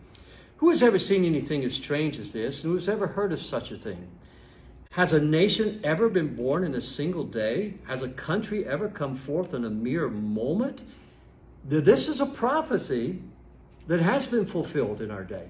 Who 0.59 0.71
has 0.71 0.83
ever 0.83 0.99
seen 0.99 1.25
anything 1.25 1.65
as 1.65 1.75
strange 1.75 2.19
as 2.19 2.33
this? 2.33 2.63
And 2.63 2.71
Who 2.71 2.75
has 2.75 2.89
ever 2.89 3.07
heard 3.07 3.33
of 3.33 3.41
such 3.41 3.71
a 3.71 3.77
thing? 3.77 4.09
Has 4.91 5.13
a 5.13 5.21
nation 5.21 5.81
ever 5.85 6.09
been 6.09 6.35
born 6.35 6.65
in 6.65 6.75
a 6.75 6.81
single 6.81 7.25
day? 7.25 7.75
Has 7.87 8.03
a 8.03 8.09
country 8.09 8.67
ever 8.67 8.89
come 8.89 9.15
forth 9.15 9.53
in 9.53 9.65
a 9.67 9.71
mere 9.71 10.09
moment? 10.09 10.83
This 11.69 12.09
is 12.09 12.21
a 12.21 12.27
prophecy 12.27 13.21
that 13.89 14.01
has 14.01 14.27
been 14.27 14.47
fulfilled 14.47 15.03
in 15.03 15.11
our 15.11 15.25
day. 15.25 15.49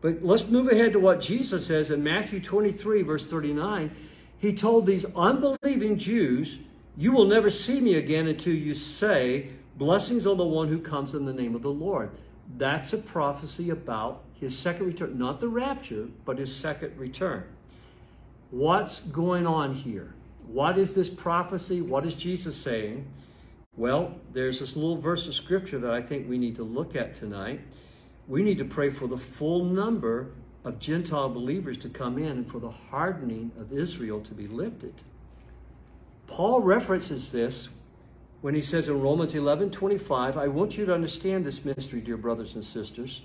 But 0.00 0.22
let's 0.22 0.46
move 0.46 0.70
ahead 0.70 0.92
to 0.92 1.00
what 1.00 1.20
Jesus 1.20 1.66
says 1.66 1.90
in 1.90 2.02
Matthew 2.02 2.40
23, 2.40 3.02
verse 3.02 3.24
39. 3.24 3.90
He 4.38 4.52
told 4.52 4.86
these 4.86 5.04
unbelieving 5.16 5.98
Jews, 5.98 6.58
You 6.96 7.12
will 7.12 7.26
never 7.26 7.50
see 7.50 7.80
me 7.80 7.94
again 7.94 8.26
until 8.28 8.54
you 8.54 8.74
say, 8.74 9.48
Blessings 9.76 10.26
on 10.26 10.36
the 10.36 10.44
one 10.44 10.68
who 10.68 10.80
comes 10.80 11.14
in 11.14 11.24
the 11.24 11.32
name 11.32 11.54
of 11.54 11.62
the 11.62 11.70
Lord. 11.70 12.10
That's 12.56 12.92
a 12.92 12.98
prophecy 12.98 13.70
about 13.70 14.24
his 14.34 14.56
second 14.56 14.86
return, 14.86 15.18
not 15.18 15.40
the 15.40 15.48
rapture, 15.48 16.08
but 16.24 16.38
his 16.38 16.54
second 16.54 16.96
return. 16.98 17.44
What's 18.50 19.00
going 19.00 19.46
on 19.46 19.74
here? 19.74 20.14
What 20.46 20.76
is 20.76 20.92
this 20.92 21.08
prophecy? 21.08 21.80
What 21.80 22.04
is 22.04 22.14
Jesus 22.14 22.56
saying? 22.56 23.06
Well, 23.76 24.14
there's 24.32 24.58
this 24.58 24.76
little 24.76 25.00
verse 25.00 25.26
of 25.26 25.34
scripture 25.34 25.78
that 25.78 25.92
I 25.92 26.02
think 26.02 26.28
we 26.28 26.36
need 26.36 26.56
to 26.56 26.62
look 26.62 26.94
at 26.94 27.14
tonight. 27.14 27.60
We 28.28 28.42
need 28.42 28.58
to 28.58 28.64
pray 28.64 28.90
for 28.90 29.06
the 29.06 29.16
full 29.16 29.64
number 29.64 30.32
of 30.64 30.78
Gentile 30.78 31.28
believers 31.28 31.78
to 31.78 31.88
come 31.88 32.18
in 32.18 32.28
and 32.28 32.50
for 32.50 32.58
the 32.58 32.70
hardening 32.70 33.50
of 33.58 33.72
Israel 33.72 34.20
to 34.20 34.34
be 34.34 34.46
lifted. 34.46 34.94
Paul 36.26 36.60
references 36.60 37.32
this 37.32 37.68
when 38.42 38.54
he 38.54 38.60
says 38.60 38.88
in 38.88 39.00
Romans 39.00 39.34
11 39.34 39.70
25, 39.70 40.36
I 40.36 40.48
want 40.48 40.76
you 40.76 40.84
to 40.84 40.94
understand 40.94 41.46
this 41.46 41.64
mystery, 41.64 42.00
dear 42.00 42.16
brothers 42.16 42.54
and 42.54 42.64
sisters, 42.64 43.22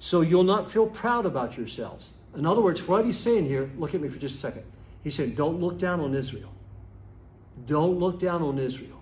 so 0.00 0.20
you'll 0.20 0.44
not 0.44 0.70
feel 0.70 0.86
proud 0.86 1.24
about 1.24 1.56
yourselves. 1.56 2.12
In 2.36 2.46
other 2.46 2.60
words, 2.60 2.86
what 2.86 3.04
he's 3.04 3.18
saying 3.18 3.46
here, 3.46 3.70
look 3.78 3.94
at 3.94 4.00
me 4.00 4.08
for 4.08 4.18
just 4.18 4.34
a 4.34 4.38
second. 4.38 4.64
He 5.02 5.10
said, 5.10 5.36
Don't 5.36 5.60
look 5.60 5.78
down 5.78 6.00
on 6.00 6.14
Israel. 6.14 6.52
Don't 7.66 7.98
look 7.98 8.18
down 8.18 8.42
on 8.42 8.58
Israel. 8.58 9.00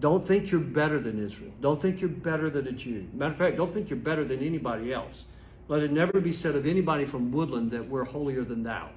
Don't 0.00 0.26
think 0.26 0.50
you're 0.50 0.60
better 0.60 0.98
than 0.98 1.24
Israel. 1.24 1.52
Don't 1.60 1.80
think 1.80 2.00
you're 2.00 2.10
better 2.10 2.50
than 2.50 2.66
a 2.66 2.72
Jew. 2.72 3.06
Matter 3.14 3.32
of 3.32 3.38
fact, 3.38 3.56
don't 3.56 3.72
think 3.72 3.88
you're 3.88 3.98
better 3.98 4.24
than 4.24 4.42
anybody 4.42 4.92
else. 4.92 5.26
Let 5.68 5.82
it 5.82 5.92
never 5.92 6.20
be 6.20 6.32
said 6.32 6.56
of 6.56 6.66
anybody 6.66 7.04
from 7.04 7.30
Woodland 7.30 7.70
that 7.70 7.88
we're 7.88 8.04
holier 8.04 8.44
than 8.44 8.62
thou. 8.62 8.90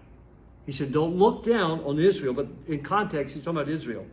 He 0.65 0.71
said, 0.71 0.91
Don't 0.91 1.15
look 1.15 1.43
down 1.43 1.81
on 1.81 1.99
Israel, 1.99 2.33
but 2.33 2.47
in 2.67 2.81
context, 2.81 3.35
he's 3.35 3.43
talking 3.43 3.59
about 3.59 3.71
Israel. 3.71 4.05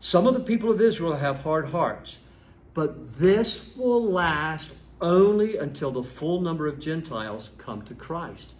Some 0.00 0.26
of 0.26 0.34
the 0.34 0.40
people 0.40 0.70
of 0.70 0.80
Israel 0.80 1.16
have 1.16 1.38
hard 1.38 1.68
hearts, 1.68 2.18
but 2.74 3.18
this 3.18 3.70
will 3.76 4.04
last 4.04 4.70
only 5.00 5.56
until 5.58 5.90
the 5.90 6.02
full 6.02 6.40
number 6.40 6.66
of 6.66 6.78
Gentiles 6.78 7.50
come 7.58 7.82
to 7.82 7.94
Christ. 7.94 8.52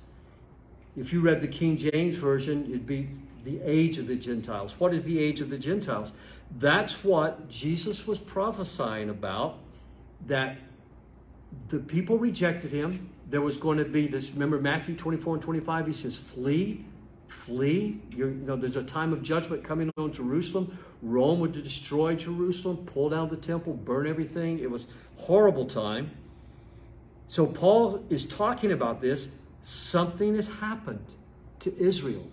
If 0.96 1.12
you 1.12 1.20
read 1.20 1.40
the 1.40 1.48
King 1.48 1.76
James 1.76 2.16
Version, 2.16 2.64
it'd 2.66 2.86
be 2.86 3.08
the 3.44 3.60
age 3.62 3.98
of 3.98 4.06
the 4.06 4.16
Gentiles. 4.16 4.74
What 4.78 4.92
is 4.92 5.04
the 5.04 5.18
age 5.18 5.40
of 5.40 5.48
the 5.48 5.58
Gentiles? 5.58 6.12
That's 6.58 7.04
what 7.04 7.48
Jesus 7.48 8.06
was 8.06 8.18
prophesying 8.18 9.10
about, 9.10 9.58
that 10.26 10.58
the 11.68 11.78
people 11.78 12.18
rejected 12.18 12.72
him. 12.72 13.08
There 13.30 13.40
was 13.40 13.56
going 13.56 13.78
to 13.78 13.84
be 13.84 14.06
this, 14.06 14.30
remember 14.32 14.60
Matthew 14.60 14.96
24 14.96 15.34
and 15.34 15.42
25, 15.42 15.86
he 15.86 15.92
says, 15.92 16.16
flee, 16.16 16.84
flee. 17.28 18.00
You 18.10 18.30
know, 18.30 18.56
there's 18.56 18.76
a 18.76 18.82
time 18.82 19.12
of 19.12 19.22
judgment 19.22 19.62
coming 19.62 19.90
on 19.96 20.12
Jerusalem. 20.12 20.76
Rome 21.02 21.40
would 21.40 21.52
destroy 21.52 22.16
Jerusalem, 22.16 22.78
pull 22.86 23.10
down 23.10 23.28
the 23.28 23.36
temple, 23.36 23.74
burn 23.74 24.06
everything. 24.06 24.58
It 24.58 24.70
was 24.70 24.86
horrible 25.16 25.66
time. 25.66 26.10
So 27.28 27.46
Paul 27.46 28.04
is 28.08 28.26
talking 28.26 28.72
about 28.72 29.00
this. 29.00 29.28
Something 29.62 30.34
has 30.36 30.48
happened 30.48 31.04
to 31.60 31.76
Israel, 31.78 32.26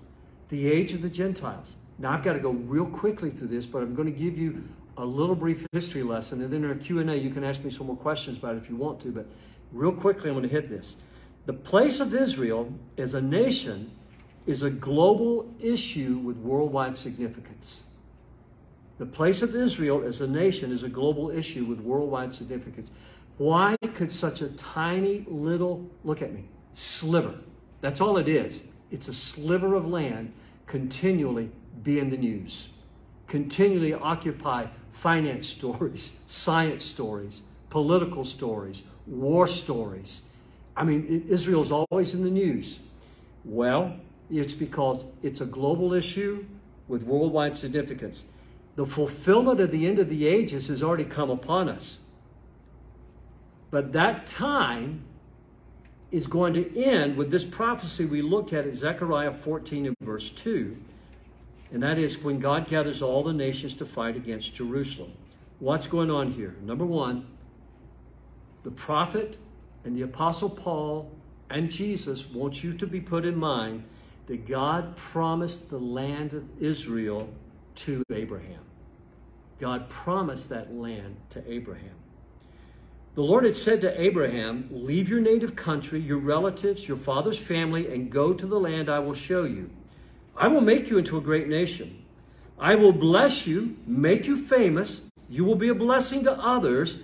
the 0.49 0.71
age 0.71 0.93
of 0.93 1.01
the 1.01 1.09
Gentiles. 1.09 1.75
Now 1.99 2.11
I've 2.11 2.23
got 2.23 2.33
to 2.33 2.39
go 2.39 2.51
real 2.51 2.85
quickly 2.85 3.29
through 3.29 3.49
this, 3.49 3.65
but 3.65 3.81
I'm 3.81 3.95
going 3.95 4.11
to 4.11 4.17
give 4.17 4.37
you 4.37 4.63
a 4.97 5.05
little 5.05 5.35
brief 5.35 5.65
history 5.73 6.03
lesson, 6.03 6.41
and 6.41 6.51
then 6.51 6.63
in 6.63 6.69
our 6.69 6.75
Q&A 6.75 7.15
you 7.15 7.29
can 7.29 7.43
ask 7.43 7.63
me 7.63 7.69
some 7.69 7.87
more 7.87 7.97
questions 7.97 8.37
about 8.37 8.55
it 8.55 8.59
if 8.59 8.69
you 8.69 8.75
want 8.75 8.99
to, 9.01 9.09
but 9.09 9.25
real 9.73 9.91
quickly 9.91 10.29
I'm 10.29 10.35
going 10.35 10.47
to 10.47 10.53
hit 10.53 10.69
this. 10.69 10.95
The 11.45 11.53
place 11.53 11.99
of 11.99 12.13
Israel 12.13 12.71
as 12.97 13.13
a 13.13 13.21
nation 13.21 13.91
is 14.45 14.63
a 14.63 14.69
global 14.69 15.53
issue 15.59 16.17
with 16.19 16.37
worldwide 16.37 16.97
significance. 16.97 17.81
The 18.97 19.05
place 19.05 19.41
of 19.41 19.55
Israel 19.55 20.03
as 20.05 20.21
a 20.21 20.27
nation 20.27 20.71
is 20.71 20.83
a 20.83 20.89
global 20.89 21.29
issue 21.29 21.65
with 21.65 21.79
worldwide 21.81 22.33
significance. 22.33 22.91
Why 23.37 23.75
could 23.95 24.11
such 24.11 24.41
a 24.41 24.49
tiny 24.49 25.25
little, 25.27 25.89
look 26.03 26.21
at 26.21 26.33
me, 26.33 26.45
sliver, 26.73 27.35
that's 27.81 28.01
all 28.01 28.17
it 28.17 28.27
is. 28.27 28.63
It's 28.91 29.07
a 29.07 29.13
sliver 29.13 29.75
of 29.75 29.87
land 29.87 30.31
continually 30.67 31.51
be 31.83 31.99
in 31.99 32.09
the 32.09 32.17
news, 32.17 32.69
continually 33.27 33.93
occupy 33.93 34.67
finance 34.91 35.47
stories, 35.47 36.13
science 36.27 36.83
stories, 36.83 37.41
political 37.69 38.23
stories, 38.23 38.83
war 39.07 39.47
stories. 39.47 40.21
I 40.77 40.83
mean, 40.83 41.25
Israel's 41.29 41.71
always 41.71 42.13
in 42.13 42.23
the 42.23 42.29
news. 42.29 42.79
Well, 43.43 43.97
it's 44.29 44.53
because 44.53 45.05
it's 45.21 45.41
a 45.41 45.45
global 45.45 45.93
issue 45.93 46.45
with 46.87 47.03
worldwide 47.03 47.57
significance. 47.57 48.25
The 48.75 48.85
fulfillment 48.85 49.59
of 49.59 49.71
the 49.71 49.87
end 49.87 49.99
of 49.99 50.09
the 50.09 50.27
ages 50.27 50.67
has 50.67 50.83
already 50.83 51.05
come 51.05 51.29
upon 51.29 51.69
us. 51.69 51.97
But 53.71 53.93
that 53.93 54.27
time 54.27 55.03
is 56.11 56.27
going 56.27 56.53
to 56.53 56.83
end 56.83 57.17
with 57.17 57.31
this 57.31 57.45
prophecy 57.45 58.05
we 58.05 58.21
looked 58.21 58.53
at 58.53 58.65
in 58.65 58.75
Zechariah 58.75 59.33
14 59.33 59.87
and 59.87 59.95
verse 60.01 60.29
2 60.29 60.77
and 61.71 61.81
that 61.83 61.97
is 61.97 62.23
when 62.23 62.39
God 62.39 62.67
gathers 62.67 63.01
all 63.01 63.23
the 63.23 63.33
nations 63.33 63.73
to 63.75 63.85
fight 63.85 64.15
against 64.15 64.53
Jerusalem. 64.53 65.11
What's 65.59 65.87
going 65.87 66.11
on 66.11 66.31
here? 66.31 66.55
Number 66.61 66.85
one, 66.85 67.27
the 68.63 68.71
prophet 68.71 69.37
and 69.83 69.95
the 69.95 70.03
apostle 70.03 70.49
Paul 70.49 71.11
and 71.49 71.69
Jesus 71.69 72.27
want 72.27 72.63
you 72.63 72.73
to 72.75 72.87
be 72.87 73.01
put 73.01 73.25
in 73.25 73.35
mind 73.35 73.83
that 74.27 74.47
God 74.47 74.95
promised 74.95 75.69
the 75.69 75.77
land 75.77 76.33
of 76.33 76.43
Israel 76.59 77.29
to 77.75 78.03
Abraham. 78.11 78.61
God 79.59 79.89
promised 79.89 80.49
that 80.49 80.73
land 80.73 81.15
to 81.29 81.51
Abraham. 81.51 81.95
The 83.15 83.23
Lord 83.23 83.45
had 83.45 83.55
said 83.55 83.81
to 83.81 84.01
Abraham, 84.01 84.67
Leave 84.71 85.07
your 85.07 85.21
native 85.21 85.55
country, 85.55 86.01
your 86.01 86.17
relatives, 86.17 86.85
your 86.85 86.97
father's 86.97 87.39
family, 87.39 87.93
and 87.93 88.11
go 88.11 88.33
to 88.33 88.45
the 88.45 88.59
land 88.59 88.89
I 88.89 88.99
will 88.99 89.13
show 89.13 89.43
you. 89.43 89.69
I 90.35 90.49
will 90.49 90.61
make 90.61 90.89
you 90.89 90.97
into 90.97 91.17
a 91.17 91.21
great 91.21 91.47
nation. 91.47 92.03
I 92.59 92.75
will 92.75 92.91
bless 92.91 93.47
you, 93.47 93.77
make 93.85 94.27
you 94.27 94.35
famous. 94.35 95.01
You 95.29 95.45
will 95.45 95.55
be 95.55 95.69
a 95.69 95.75
blessing 95.75 96.25
to 96.25 96.33
others. 96.33 96.97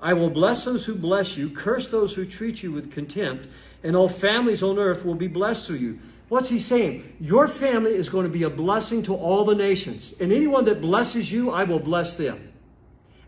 I 0.00 0.12
will 0.14 0.30
bless 0.30 0.64
those 0.64 0.84
who 0.84 0.94
bless 0.94 1.36
you, 1.36 1.50
curse 1.50 1.88
those 1.88 2.14
who 2.14 2.24
treat 2.24 2.62
you 2.62 2.72
with 2.72 2.92
contempt, 2.92 3.48
and 3.82 3.96
all 3.96 4.08
families 4.08 4.62
on 4.62 4.78
earth 4.78 5.04
will 5.04 5.14
be 5.14 5.28
blessed 5.28 5.66
through 5.66 5.76
you. 5.76 5.98
What's 6.28 6.48
he 6.48 6.60
saying? 6.60 7.16
Your 7.20 7.48
family 7.48 7.94
is 7.94 8.08
going 8.08 8.24
to 8.24 8.32
be 8.32 8.42
a 8.42 8.50
blessing 8.50 9.02
to 9.04 9.14
all 9.14 9.44
the 9.44 9.54
nations. 9.54 10.14
And 10.20 10.32
anyone 10.32 10.64
that 10.66 10.80
blesses 10.80 11.32
you, 11.32 11.50
I 11.50 11.64
will 11.64 11.78
bless 11.78 12.16
them. 12.16 12.52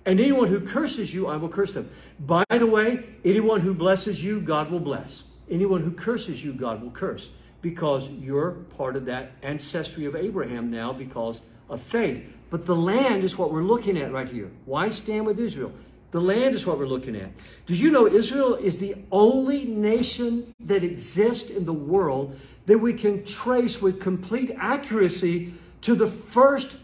And 0.04 0.20
anyone 0.20 0.48
who 0.48 0.60
curses 0.60 1.12
you, 1.12 1.26
I 1.26 1.36
will 1.36 1.48
curse 1.48 1.72
them. 1.72 1.90
By 2.20 2.44
the 2.50 2.66
way, 2.66 3.04
anyone 3.24 3.60
who 3.60 3.74
blesses 3.74 4.22
you, 4.22 4.40
God 4.40 4.70
will 4.70 4.80
bless. 4.80 5.24
Anyone 5.50 5.82
who 5.82 5.90
curses 5.90 6.44
you, 6.44 6.52
God 6.52 6.82
will 6.82 6.90
curse 6.90 7.30
because 7.62 8.08
you're 8.10 8.52
part 8.76 8.96
of 8.96 9.04
that 9.06 9.32
ancestry 9.42 10.06
of 10.06 10.16
Abraham 10.16 10.70
now 10.70 10.92
because 10.92 11.42
of 11.68 11.82
faith. 11.82 12.24
But 12.48 12.66
the 12.66 12.74
land 12.74 13.24
is 13.24 13.38
what 13.38 13.52
we're 13.52 13.62
looking 13.62 13.98
at 13.98 14.12
right 14.12 14.28
here. 14.28 14.50
Why 14.64 14.88
stand 14.90 15.26
with 15.26 15.38
Israel? 15.38 15.72
The 16.10 16.20
land 16.20 16.54
is 16.54 16.66
what 16.66 16.78
we're 16.78 16.86
looking 16.86 17.14
at. 17.14 17.30
Did 17.66 17.78
you 17.78 17.90
know 17.90 18.06
Israel 18.06 18.56
is 18.56 18.78
the 18.78 18.96
only 19.12 19.64
nation 19.64 20.52
that 20.60 20.82
exists 20.82 21.50
in 21.50 21.64
the 21.64 21.72
world 21.72 22.36
that 22.66 22.78
we 22.78 22.92
can 22.92 23.24
trace 23.24 23.80
with 23.80 24.00
complete 24.00 24.50
accuracy 24.58 25.54
to 25.82 25.94
the 25.94 26.08
first 26.08 26.74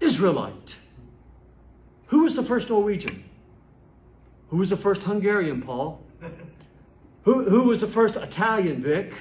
Israelite? 0.00 0.76
Who 2.06 2.24
was 2.24 2.34
the 2.34 2.42
first 2.42 2.70
Norwegian? 2.70 3.22
Who 4.48 4.56
was 4.56 4.70
the 4.70 4.76
first 4.76 5.02
Hungarian, 5.02 5.62
Paul? 5.62 6.02
Who, 7.22 7.48
who 7.48 7.64
was 7.64 7.80
the 7.80 7.86
first 7.86 8.16
Italian, 8.16 8.82
Vic? 8.82 9.12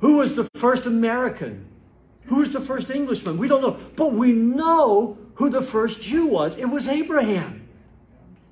Who 0.00 0.18
was 0.18 0.36
the 0.36 0.44
first 0.54 0.84
American? 0.86 1.66
Who 2.26 2.36
was 2.36 2.50
the 2.50 2.60
first 2.60 2.90
Englishman? 2.90 3.38
We 3.38 3.48
don't 3.48 3.62
know. 3.62 3.78
But 3.96 4.12
we 4.12 4.32
know 4.32 5.16
who 5.34 5.48
the 5.48 5.62
first 5.62 6.02
Jew 6.02 6.26
was. 6.26 6.56
It 6.56 6.66
was 6.66 6.86
Abraham. 6.88 7.65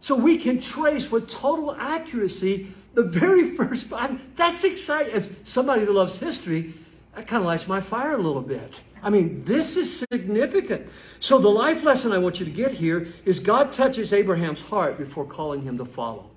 So 0.01 0.17
we 0.17 0.37
can 0.37 0.61
trace 0.61 1.11
with 1.11 1.31
total 1.31 1.75
accuracy 1.75 2.69
the 2.95 3.03
very 3.03 3.51
first. 3.57 3.89
That's 4.37 4.65
exciting. 4.65 5.15
As 5.15 5.31
somebody 5.45 5.85
that 5.85 5.93
loves 5.93 6.19
history, 6.19 6.75
that 7.15 7.27
kind 7.27 7.43
of 7.43 7.47
lights 7.47 7.69
my 7.69 7.81
fire 7.81 8.15
a 8.15 8.19
little 8.19 8.43
bit. 8.43 8.81
I 9.03 9.11
mean, 9.11 9.45
this 9.45 9.77
is 9.77 10.05
significant. 10.11 10.89
So 11.21 11.39
the 11.39 11.51
life 11.51 11.85
lesson 11.85 12.13
I 12.13 12.19
want 12.19 12.41
you 12.41 12.47
to 12.47 12.53
get 12.53 12.73
here 12.73 13.09
is 13.25 13.39
God 13.39 13.73
touches 13.73 14.13
Abraham's 14.13 14.61
heart 14.61 14.99
before 14.99 15.25
calling 15.25 15.63
him 15.63 15.79
to 15.79 15.85
follow. 15.85 16.31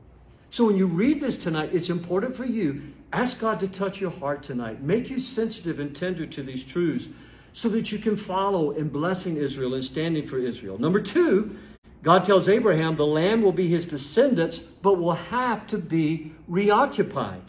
So 0.49 0.65
when 0.65 0.77
you 0.77 0.87
read 0.87 1.19
this 1.19 1.37
tonight, 1.37 1.71
it's 1.73 1.89
important 1.89 2.35
for 2.35 2.45
you. 2.45 2.81
Ask 3.11 3.39
God 3.39 3.59
to 3.61 3.67
touch 3.67 3.99
your 3.99 4.11
heart 4.11 4.43
tonight. 4.43 4.81
Make 4.81 5.09
you 5.09 5.19
sensitive 5.19 5.79
and 5.79 5.95
tender 5.95 6.25
to 6.25 6.43
these 6.43 6.63
truths 6.63 7.07
so 7.53 7.69
that 7.69 7.91
you 7.91 7.99
can 7.99 8.15
follow 8.15 8.71
in 8.71 8.89
blessing 8.89 9.37
Israel 9.37 9.73
and 9.73 9.83
standing 9.83 10.25
for 10.25 10.37
Israel. 10.37 10.77
Number 10.77 10.99
two, 10.99 11.57
God 12.03 12.25
tells 12.25 12.47
Abraham 12.47 12.95
the 12.95 13.05
land 13.05 13.43
will 13.43 13.51
be 13.51 13.67
his 13.67 13.85
descendants, 13.85 14.59
but 14.59 14.93
will 14.93 15.13
have 15.13 15.67
to 15.67 15.77
be 15.77 16.31
reoccupied. 16.47 17.43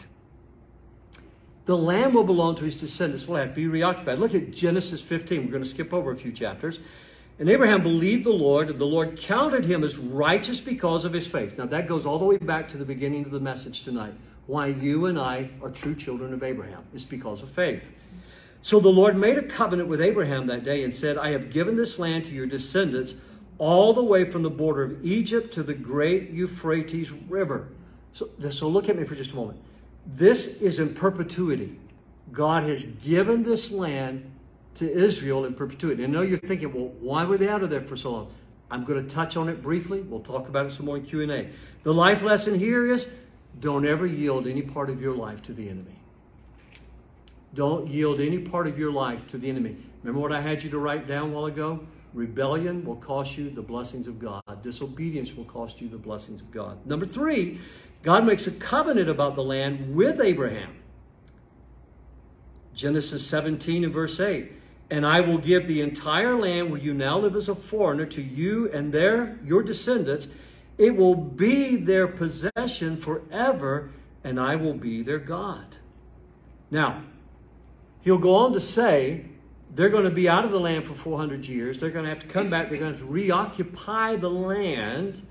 The 1.65 1.77
land 1.77 2.15
will 2.15 2.23
belong 2.23 2.55
to 2.55 2.65
his 2.65 2.75
descendants, 2.75 3.27
will 3.27 3.35
have 3.35 3.49
to 3.49 3.55
be 3.55 3.67
reoccupied. 3.67 4.17
Look 4.17 4.33
at 4.33 4.51
Genesis 4.51 5.01
15. 5.01 5.45
We're 5.45 5.51
going 5.51 5.63
to 5.63 5.69
skip 5.69 5.93
over 5.93 6.11
a 6.11 6.15
few 6.15 6.31
chapters. 6.31 6.79
And 7.37 7.47
Abraham 7.47 7.83
believed 7.83 8.25
the 8.25 8.31
Lord, 8.31 8.69
and 8.69 8.79
the 8.79 8.85
Lord 8.85 9.17
counted 9.17 9.63
him 9.63 9.83
as 9.83 9.97
righteous 9.97 10.59
because 10.59 11.05
of 11.05 11.13
his 11.13 11.25
faith. 11.25 11.57
Now, 11.57 11.67
that 11.67 11.87
goes 11.87 12.05
all 12.05 12.19
the 12.19 12.25
way 12.25 12.37
back 12.37 12.67
to 12.69 12.77
the 12.77 12.83
beginning 12.83 13.23
of 13.23 13.31
the 13.31 13.39
message 13.39 13.83
tonight. 13.83 14.13
Why 14.47 14.67
you 14.67 15.05
and 15.05 15.17
I 15.17 15.51
are 15.61 15.69
true 15.69 15.95
children 15.95 16.33
of 16.33 16.43
Abraham. 16.43 16.83
is 16.93 17.05
because 17.05 17.43
of 17.43 17.49
faith. 17.49 17.91
So 18.61 18.79
the 18.79 18.89
Lord 18.89 19.15
made 19.15 19.37
a 19.37 19.43
covenant 19.43 19.87
with 19.87 20.01
Abraham 20.01 20.47
that 20.47 20.65
day 20.65 20.83
and 20.83 20.93
said, 20.93 21.17
I 21.17 21.29
have 21.29 21.51
given 21.51 21.77
this 21.77 21.97
land 21.97 22.25
to 22.25 22.31
your 22.31 22.45
descendants 22.45 23.13
all 23.59 23.93
the 23.93 24.03
way 24.03 24.23
from 24.23 24.41
the 24.41 24.49
border 24.49 24.83
of 24.83 25.05
Egypt 25.05 25.53
to 25.53 25.63
the 25.63 25.73
great 25.73 26.31
Euphrates 26.31 27.11
River. 27.11 27.67
So, 28.13 28.29
so 28.49 28.67
look 28.67 28.89
at 28.89 28.97
me 28.97 29.03
for 29.03 29.15
just 29.15 29.33
a 29.33 29.35
moment. 29.35 29.59
This 30.07 30.47
is 30.47 30.79
in 30.79 30.93
perpetuity. 30.93 31.77
God 32.31 32.63
has 32.63 32.83
given 33.03 33.43
this 33.43 33.69
land 33.69 34.29
to 34.75 34.91
Israel 34.91 35.45
in 35.45 35.53
perpetuity. 35.53 36.03
And 36.03 36.15
I 36.15 36.19
know 36.19 36.25
you're 36.25 36.37
thinking, 36.37 36.73
well, 36.73 36.91
why 36.99 37.25
were 37.25 37.37
they 37.37 37.49
out 37.49 37.61
of 37.61 37.69
there 37.69 37.81
for 37.81 37.95
so 37.95 38.11
long? 38.11 38.31
I'm 38.71 38.85
going 38.85 39.05
to 39.05 39.13
touch 39.13 39.35
on 39.35 39.49
it 39.49 39.61
briefly. 39.61 40.01
We'll 40.01 40.19
talk 40.21 40.47
about 40.47 40.67
it 40.67 40.73
some 40.73 40.85
more 40.85 40.97
in 40.97 41.03
Q&A. 41.03 41.49
The 41.83 41.93
life 41.93 42.21
lesson 42.21 42.57
here 42.57 42.91
is 42.91 43.07
don't 43.59 43.85
ever 43.85 44.05
yield 44.05 44.47
any 44.47 44.61
part 44.61 44.89
of 44.89 45.01
your 45.01 45.15
life 45.15 45.41
to 45.43 45.53
the 45.53 45.67
enemy. 45.67 45.95
Don't 47.55 47.87
yield 47.87 48.21
any 48.21 48.37
part 48.37 48.67
of 48.67 48.77
your 48.77 48.91
life 48.91 49.27
to 49.29 49.37
the 49.37 49.49
enemy. 49.49 49.75
Remember 50.03 50.21
what 50.21 50.31
I 50.31 50.39
had 50.39 50.63
you 50.63 50.69
to 50.69 50.77
write 50.77 51.07
down 51.07 51.31
a 51.31 51.33
while 51.33 51.45
ago? 51.45 51.79
Rebellion 52.13 52.83
will 52.85 52.95
cost 52.95 53.37
you 53.37 53.49
the 53.49 53.61
blessings 53.61 54.07
of 54.07 54.19
God. 54.19 54.41
Disobedience 54.63 55.33
will 55.35 55.45
cost 55.45 55.79
you 55.79 55.89
the 55.89 55.97
blessings 55.97 56.41
of 56.41 56.51
God. 56.51 56.85
Number 56.85 57.05
three, 57.05 57.59
God 58.01 58.25
makes 58.25 58.47
a 58.47 58.51
covenant 58.51 59.09
about 59.09 59.35
the 59.35 59.43
land 59.43 59.93
with 59.93 60.19
Abraham. 60.19 60.75
Genesis 62.73 63.25
17 63.27 63.83
and 63.83 63.93
verse 63.93 64.19
8. 64.19 64.51
And 64.89 65.05
I 65.05 65.21
will 65.21 65.37
give 65.37 65.67
the 65.67 65.81
entire 65.81 66.39
land 66.39 66.71
where 66.71 66.79
you 66.79 66.93
now 66.93 67.19
live 67.19 67.35
as 67.35 67.49
a 67.49 67.53
foreigner 67.55 68.07
to 68.07 68.21
you 68.21 68.71
and 68.71 68.91
their 68.91 69.37
your 69.45 69.61
descendants. 69.61 70.27
It 70.79 70.95
will 70.95 71.15
be 71.15 71.75
their 71.75 72.07
possession 72.07 72.97
forever, 72.97 73.91
and 74.23 74.39
I 74.39 74.55
will 74.55 74.73
be 74.73 75.03
their 75.03 75.19
God. 75.19 75.75
Now, 76.71 77.03
he'll 78.01 78.17
go 78.17 78.35
on 78.35 78.53
to 78.53 78.59
say 78.59 79.25
they're 79.75 79.89
going 79.89 80.05
to 80.05 80.09
be 80.09 80.27
out 80.27 80.45
of 80.45 80.51
the 80.51 80.59
land 80.59 80.85
for 80.85 80.93
400 80.93 81.45
years. 81.47 81.79
They're 81.79 81.91
going 81.91 82.05
to 82.05 82.09
have 82.09 82.19
to 82.19 82.27
come 82.27 82.49
back. 82.49 82.69
They're 82.69 82.79
going 82.79 82.93
to, 82.93 82.99
to 82.99 83.05
reoccupy 83.05 84.15
the 84.15 84.29
land. 84.29 85.21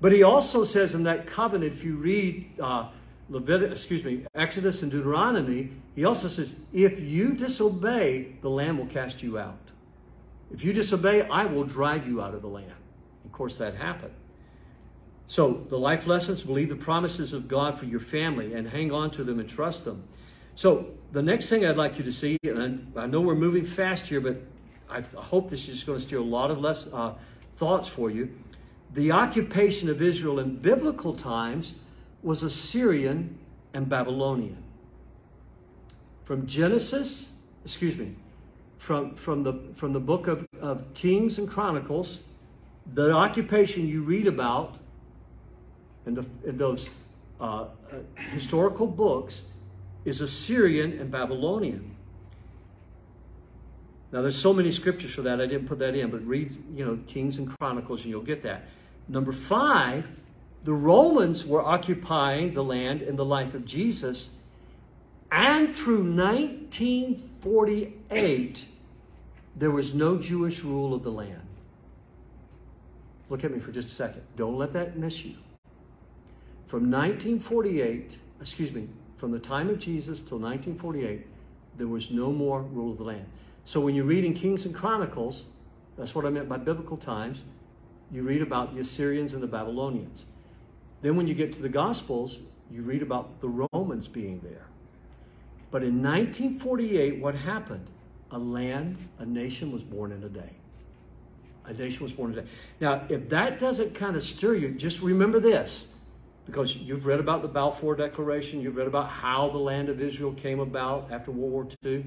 But 0.00 0.12
he 0.12 0.22
also 0.22 0.64
says 0.64 0.94
in 0.94 1.04
that 1.04 1.26
covenant, 1.26 1.72
if 1.72 1.84
you 1.84 1.96
read 1.96 2.50
uh, 2.60 2.88
Leviticus, 3.28 3.80
excuse 3.80 4.04
me, 4.04 4.24
Exodus 4.34 4.82
and 4.82 4.90
Deuteronomy, 4.90 5.70
he 5.94 6.04
also 6.04 6.28
says, 6.28 6.54
if 6.72 7.00
you 7.00 7.32
disobey, 7.32 8.36
the 8.40 8.50
land 8.50 8.78
will 8.78 8.86
cast 8.86 9.22
you 9.22 9.38
out. 9.38 9.58
If 10.52 10.64
you 10.64 10.72
disobey, 10.72 11.22
I 11.28 11.44
will 11.44 11.64
drive 11.64 12.08
you 12.08 12.22
out 12.22 12.34
of 12.34 12.42
the 12.42 12.48
land. 12.48 12.72
Of 13.24 13.32
course, 13.32 13.58
that 13.58 13.74
happened. 13.74 14.14
So, 15.26 15.52
the 15.68 15.78
life 15.78 16.06
lessons 16.06 16.42
believe 16.42 16.70
the 16.70 16.76
promises 16.76 17.34
of 17.34 17.48
God 17.48 17.78
for 17.78 17.84
your 17.84 18.00
family 18.00 18.54
and 18.54 18.66
hang 18.66 18.92
on 18.92 19.10
to 19.10 19.24
them 19.24 19.40
and 19.40 19.48
trust 19.48 19.84
them. 19.84 20.04
So, 20.54 20.86
the 21.12 21.22
next 21.22 21.48
thing 21.48 21.64
I'd 21.64 21.76
like 21.76 21.98
you 21.98 22.04
to 22.04 22.12
see, 22.12 22.38
and 22.44 22.92
I, 22.96 23.06
know 23.06 23.20
we're 23.20 23.34
moving 23.34 23.64
fast 23.64 24.06
here, 24.06 24.20
but 24.20 24.40
I 24.90 25.00
hope 25.00 25.48
this 25.48 25.68
is 25.68 25.84
going 25.84 25.98
to 25.98 26.04
steal 26.04 26.22
a 26.22 26.24
lot 26.24 26.50
of 26.50 26.60
less 26.60 26.86
uh, 26.92 27.14
thoughts 27.56 27.88
for 27.88 28.10
you. 28.10 28.30
The 28.94 29.12
occupation 29.12 29.88
of 29.88 30.02
Israel 30.02 30.40
in 30.40 30.56
biblical 30.56 31.14
times 31.14 31.74
was 32.22 32.42
Assyrian 32.42 33.38
and 33.74 33.88
Babylonian. 33.88 34.62
From 36.24 36.46
Genesis, 36.46 37.28
excuse 37.64 37.96
me, 37.96 38.14
from, 38.78 39.14
from, 39.14 39.42
the, 39.42 39.54
from 39.74 39.92
the 39.92 40.00
book 40.00 40.26
of, 40.26 40.46
of 40.60 40.92
Kings 40.94 41.38
and 41.38 41.48
Chronicles, 41.48 42.20
the 42.94 43.12
occupation 43.12 43.86
you 43.86 44.02
read 44.02 44.26
about 44.26 44.78
in, 46.06 46.14
the, 46.14 46.26
in 46.44 46.56
those 46.56 46.90
uh, 47.40 47.44
uh, 47.44 47.66
historical 48.30 48.86
books 48.86 49.42
is 50.08 50.22
Assyrian 50.22 50.98
and 50.98 51.10
Babylonian. 51.10 51.94
Now, 54.10 54.22
there's 54.22 54.38
so 54.38 54.54
many 54.54 54.72
scriptures 54.72 55.14
for 55.14 55.20
that. 55.22 55.40
I 55.40 55.46
didn't 55.46 55.68
put 55.68 55.78
that 55.80 55.94
in, 55.94 56.10
but 56.10 56.26
read, 56.26 56.50
you 56.74 56.84
know, 56.84 56.98
Kings 57.06 57.36
and 57.36 57.54
Chronicles, 57.58 58.02
and 58.02 58.10
you'll 58.10 58.22
get 58.22 58.42
that. 58.42 58.68
Number 59.06 59.32
five, 59.32 60.08
the 60.64 60.72
Romans 60.72 61.44
were 61.44 61.62
occupying 61.62 62.54
the 62.54 62.64
land 62.64 63.02
in 63.02 63.16
the 63.16 63.24
life 63.24 63.52
of 63.52 63.66
Jesus. 63.66 64.30
And 65.30 65.68
through 65.74 66.10
1948, 66.10 68.66
there 69.56 69.70
was 69.70 69.92
no 69.92 70.16
Jewish 70.16 70.64
rule 70.64 70.94
of 70.94 71.02
the 71.02 71.12
land. 71.12 71.42
Look 73.28 73.44
at 73.44 73.52
me 73.52 73.58
for 73.58 73.72
just 73.72 73.88
a 73.88 73.90
second. 73.90 74.22
Don't 74.36 74.56
let 74.56 74.72
that 74.72 74.96
miss 74.96 75.22
you. 75.22 75.34
From 76.66 76.90
1948, 76.90 78.16
excuse 78.40 78.72
me, 78.72 78.88
from 79.18 79.32
the 79.32 79.38
time 79.38 79.68
of 79.68 79.78
Jesus 79.78 80.20
till 80.20 80.38
1948, 80.38 81.26
there 81.76 81.88
was 81.88 82.10
no 82.10 82.32
more 82.32 82.62
rule 82.62 82.92
of 82.92 82.98
the 82.98 83.04
land. 83.04 83.26
So 83.64 83.80
when 83.80 83.94
you 83.94 84.04
read 84.04 84.24
in 84.24 84.32
Kings 84.32 84.64
and 84.64 84.74
Chronicles, 84.74 85.44
that's 85.96 86.14
what 86.14 86.24
I 86.24 86.30
meant 86.30 86.48
by 86.48 86.56
biblical 86.56 86.96
times, 86.96 87.42
you 88.10 88.22
read 88.22 88.40
about 88.40 88.74
the 88.74 88.80
Assyrians 88.80 89.34
and 89.34 89.42
the 89.42 89.46
Babylonians. 89.46 90.24
Then 91.02 91.16
when 91.16 91.26
you 91.26 91.34
get 91.34 91.52
to 91.54 91.62
the 91.62 91.68
Gospels, 91.68 92.38
you 92.70 92.82
read 92.82 93.02
about 93.02 93.40
the 93.40 93.68
Romans 93.72 94.08
being 94.08 94.40
there. 94.42 94.66
But 95.70 95.82
in 95.82 96.02
1948, 96.02 97.20
what 97.20 97.34
happened? 97.34 97.86
A 98.30 98.38
land, 98.38 98.96
a 99.18 99.26
nation 99.26 99.72
was 99.72 99.82
born 99.82 100.12
in 100.12 100.22
a 100.22 100.28
day. 100.28 100.50
A 101.66 101.72
nation 101.72 102.02
was 102.02 102.12
born 102.12 102.32
in 102.32 102.38
a 102.38 102.42
day. 102.42 102.48
Now, 102.80 103.04
if 103.08 103.28
that 103.28 103.58
doesn't 103.58 103.94
kind 103.94 104.16
of 104.16 104.22
stir 104.22 104.54
you, 104.54 104.70
just 104.70 105.02
remember 105.02 105.40
this 105.40 105.88
because 106.48 106.74
you've 106.76 107.04
read 107.04 107.20
about 107.20 107.42
the 107.42 107.48
Balfour 107.48 107.94
Declaration, 107.94 108.62
you've 108.62 108.76
read 108.76 108.86
about 108.86 109.10
how 109.10 109.50
the 109.50 109.58
land 109.58 109.90
of 109.90 110.00
Israel 110.00 110.32
came 110.32 110.60
about 110.60 111.08
after 111.12 111.30
World 111.30 111.52
War 111.52 111.68
II. 111.84 112.06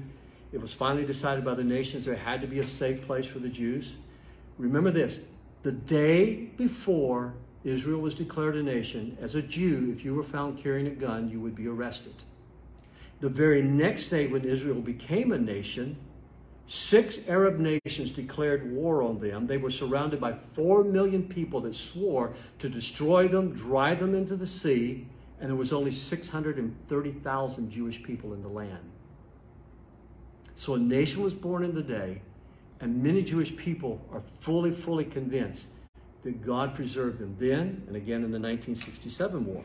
It 0.52 0.60
was 0.60 0.72
finally 0.72 1.06
decided 1.06 1.44
by 1.44 1.54
the 1.54 1.62
nations 1.62 2.04
there 2.04 2.16
had 2.16 2.40
to 2.40 2.48
be 2.48 2.58
a 2.58 2.64
safe 2.64 3.06
place 3.06 3.24
for 3.24 3.38
the 3.38 3.48
Jews. 3.48 3.94
Remember 4.58 4.90
this 4.90 5.20
the 5.62 5.70
day 5.70 6.34
before 6.56 7.34
Israel 7.62 8.00
was 8.00 8.14
declared 8.14 8.56
a 8.56 8.62
nation, 8.64 9.16
as 9.20 9.36
a 9.36 9.42
Jew, 9.42 9.92
if 9.96 10.04
you 10.04 10.12
were 10.12 10.24
found 10.24 10.58
carrying 10.58 10.88
a 10.88 10.90
gun, 10.90 11.30
you 11.30 11.38
would 11.38 11.54
be 11.54 11.68
arrested. 11.68 12.14
The 13.20 13.28
very 13.28 13.62
next 13.62 14.08
day, 14.08 14.26
when 14.26 14.44
Israel 14.44 14.80
became 14.80 15.30
a 15.30 15.38
nation, 15.38 15.96
six 16.66 17.18
Arab 17.28 17.58
nations 17.58 18.10
declared 18.10 18.70
war 18.72 19.02
on 19.02 19.18
them. 19.18 19.46
They 19.46 19.56
were 19.56 19.70
surrounded 19.70 20.20
by 20.20 20.32
four 20.32 20.84
million 20.84 21.22
people 21.22 21.60
that 21.62 21.74
swore 21.74 22.34
to 22.58 22.68
destroy 22.68 23.28
them, 23.28 23.52
drive 23.52 24.00
them 24.00 24.14
into 24.14 24.36
the 24.36 24.46
sea, 24.46 25.06
and 25.40 25.50
there 25.50 25.56
was 25.56 25.72
only 25.72 25.90
630,000 25.90 27.70
Jewish 27.70 28.02
people 28.02 28.32
in 28.32 28.42
the 28.42 28.48
land. 28.48 28.90
So 30.54 30.74
a 30.74 30.78
nation 30.78 31.22
was 31.22 31.34
born 31.34 31.64
in 31.64 31.74
the 31.74 31.82
day, 31.82 32.22
and 32.80 33.02
many 33.02 33.22
Jewish 33.22 33.54
people 33.56 34.00
are 34.12 34.20
fully, 34.20 34.70
fully 34.70 35.04
convinced 35.04 35.68
that 36.22 36.44
God 36.44 36.74
preserved 36.74 37.18
them 37.18 37.34
then 37.38 37.82
and 37.88 37.96
again 37.96 38.22
in 38.22 38.30
the 38.30 38.38
1967 38.38 39.44
war. 39.44 39.64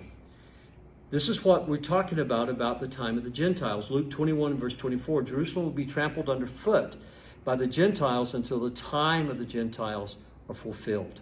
This 1.09 1.29
is 1.29 1.45
what 1.45 1.69
we're 1.69 1.77
talking 1.77 2.19
about 2.19 2.49
about 2.49 2.81
the 2.81 2.87
time 2.87 3.17
of 3.17 3.23
the 3.23 3.29
Gentiles. 3.29 3.89
Luke 3.89 4.09
21 4.09 4.57
verse 4.57 4.73
24, 4.73 5.21
Jerusalem 5.21 5.65
will 5.65 5.71
be 5.71 5.85
trampled 5.85 6.29
underfoot 6.29 6.97
by 7.45 7.55
the 7.55 7.67
Gentiles 7.67 8.33
until 8.33 8.59
the 8.59 8.71
time 8.71 9.29
of 9.29 9.39
the 9.39 9.45
Gentiles 9.45 10.17
are 10.49 10.55
fulfilled. 10.55 11.21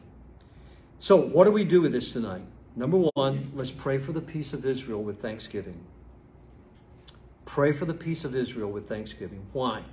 So, 0.97 1.15
what 1.15 1.43
do 1.43 1.51
we 1.51 1.63
do 1.65 1.81
with 1.81 1.91
this 1.91 2.13
tonight? 2.13 2.41
Number 2.75 2.97
one, 3.13 3.51
let's 3.53 3.71
pray 3.71 3.99
for 3.99 4.11
the 4.11 4.21
peace 4.21 4.53
of 4.53 4.65
Israel 4.65 5.03
with 5.03 5.21
thanksgiving. 5.21 5.79
Pray 7.45 7.71
for 7.71 7.85
the 7.85 7.93
peace 7.93 8.25
of 8.25 8.35
Israel 8.35 8.71
with 8.71 8.89
thanksgiving. 8.89 9.45
Why? 9.53 9.83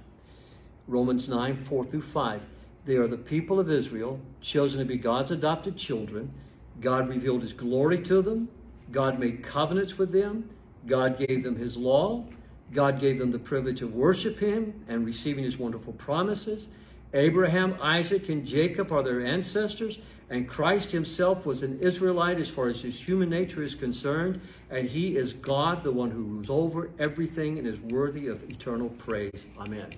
Romans 0.88 1.28
9, 1.28 1.64
4 1.64 1.84
through 1.84 2.02
5. 2.02 2.40
They 2.86 2.96
are 2.96 3.06
the 3.06 3.18
people 3.18 3.60
of 3.60 3.70
Israel, 3.70 4.18
chosen 4.40 4.78
to 4.80 4.86
be 4.86 4.96
God's 4.96 5.32
adopted 5.32 5.76
children. 5.76 6.32
God 6.80 7.10
revealed 7.10 7.42
his 7.42 7.52
glory 7.52 8.00
to 8.04 8.22
them. 8.22 8.48
God 8.92 9.18
made 9.18 9.42
covenants 9.42 9.98
with 9.98 10.12
them. 10.12 10.48
God 10.86 11.18
gave 11.18 11.42
them 11.42 11.56
his 11.56 11.76
law. 11.76 12.24
God 12.72 13.00
gave 13.00 13.18
them 13.18 13.30
the 13.30 13.38
privilege 13.38 13.82
of 13.82 13.94
worship 13.94 14.38
him 14.38 14.84
and 14.88 15.04
receiving 15.04 15.44
his 15.44 15.58
wonderful 15.58 15.92
promises. 15.94 16.68
Abraham, 17.14 17.76
Isaac, 17.82 18.28
and 18.30 18.46
Jacob 18.46 18.90
are 18.90 19.02
their 19.02 19.24
ancestors, 19.24 19.98
and 20.30 20.48
Christ 20.48 20.90
himself 20.90 21.44
was 21.44 21.62
an 21.62 21.78
Israelite 21.80 22.38
as 22.38 22.48
far 22.48 22.68
as 22.68 22.80
his 22.80 22.98
human 22.98 23.28
nature 23.28 23.62
is 23.62 23.74
concerned, 23.74 24.40
and 24.70 24.88
he 24.88 25.16
is 25.16 25.34
God, 25.34 25.82
the 25.82 25.92
one 25.92 26.10
who 26.10 26.22
rules 26.22 26.48
over 26.48 26.90
everything 26.98 27.58
and 27.58 27.66
is 27.66 27.80
worthy 27.80 28.28
of 28.28 28.42
eternal 28.50 28.88
praise. 28.90 29.44
Amen. 29.58 29.90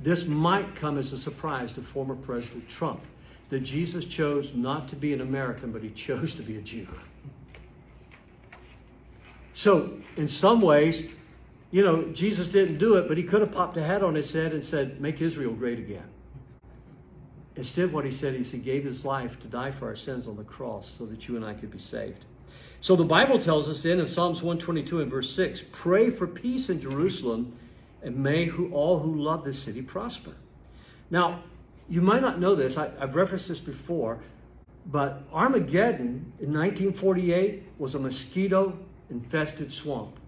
This 0.00 0.26
might 0.26 0.76
come 0.76 0.98
as 0.98 1.14
a 1.14 1.18
surprise 1.18 1.72
to 1.72 1.80
former 1.80 2.16
President 2.16 2.68
Trump 2.68 3.00
that 3.48 3.60
Jesus 3.60 4.04
chose 4.04 4.52
not 4.54 4.88
to 4.88 4.96
be 4.96 5.14
an 5.14 5.22
American, 5.22 5.72
but 5.72 5.82
he 5.82 5.90
chose 6.06 6.34
to 6.34 6.42
be 6.42 6.58
a 6.58 6.62
Jew. 6.62 6.86
So, 9.56 9.90
in 10.18 10.28
some 10.28 10.60
ways, 10.60 11.06
you 11.70 11.82
know, 11.82 12.10
Jesus 12.12 12.46
didn't 12.48 12.76
do 12.76 12.96
it, 12.96 13.08
but 13.08 13.16
he 13.16 13.22
could 13.22 13.40
have 13.40 13.52
popped 13.52 13.78
a 13.78 13.82
hat 13.82 14.02
on 14.02 14.14
his 14.14 14.30
head 14.30 14.52
and 14.52 14.62
said, 14.62 15.00
Make 15.00 15.22
Israel 15.22 15.54
great 15.54 15.78
again. 15.78 16.04
Instead, 17.56 17.90
what 17.90 18.04
he 18.04 18.10
said 18.10 18.34
is 18.34 18.52
he 18.52 18.58
gave 18.58 18.84
his 18.84 19.02
life 19.02 19.40
to 19.40 19.48
die 19.48 19.70
for 19.70 19.86
our 19.86 19.96
sins 19.96 20.28
on 20.28 20.36
the 20.36 20.44
cross 20.44 20.94
so 20.98 21.06
that 21.06 21.26
you 21.26 21.36
and 21.36 21.44
I 21.44 21.54
could 21.54 21.70
be 21.70 21.78
saved. 21.78 22.26
So 22.82 22.96
the 22.96 23.04
Bible 23.06 23.38
tells 23.38 23.66
us 23.66 23.80
then 23.80 23.98
in 23.98 24.06
Psalms 24.06 24.42
122 24.42 25.00
and 25.00 25.10
verse 25.10 25.34
6 25.34 25.64
pray 25.72 26.10
for 26.10 26.26
peace 26.26 26.68
in 26.68 26.78
Jerusalem 26.78 27.56
and 28.02 28.14
may 28.14 28.44
who, 28.44 28.70
all 28.74 28.98
who 28.98 29.16
love 29.16 29.42
this 29.42 29.58
city 29.58 29.80
prosper. 29.80 30.34
Now, 31.10 31.42
you 31.88 32.02
might 32.02 32.20
not 32.20 32.38
know 32.38 32.54
this, 32.54 32.76
I, 32.76 32.90
I've 33.00 33.14
referenced 33.14 33.48
this 33.48 33.60
before, 33.60 34.18
but 34.84 35.22
Armageddon 35.32 36.30
in 36.40 36.52
1948 36.52 37.62
was 37.78 37.94
a 37.94 37.98
mosquito 37.98 38.78
infested 39.10 39.72
swamp. 39.72 40.18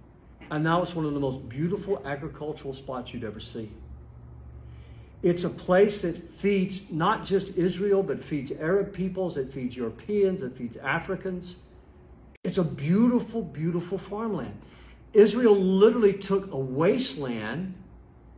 And 0.51 0.65
now 0.65 0.83
it's 0.83 0.95
one 0.95 1.05
of 1.05 1.15
the 1.15 1.21
most 1.21 1.49
beautiful 1.49 2.03
agricultural 2.07 2.75
spots 2.75 3.13
you'd 3.13 3.25
ever 3.25 3.41
see. 3.41 3.71
It's 5.23 5.45
a 5.45 5.51
place 5.51 6.03
that 6.03 6.17
feeds 6.17 6.81
not 6.91 7.25
just 7.25 7.57
Israel, 7.57 8.03
but 8.03 8.23
feeds 8.23 8.53
Arab 8.53 8.93
peoples, 8.93 9.37
it 9.37 9.53
feeds 9.53 9.77
Europeans, 9.77 10.43
it 10.43 10.57
feeds 10.57 10.77
Africans. 10.77 11.57
It's 12.45 12.59
a 12.59 12.65
beautiful, 12.65 13.43
beautiful 13.43 13.99
farmland. 13.99 14.55
Israel 15.13 15.57
literally 15.57 16.13
took 16.13 16.53
a 16.53 16.59
wasteland 16.59 17.75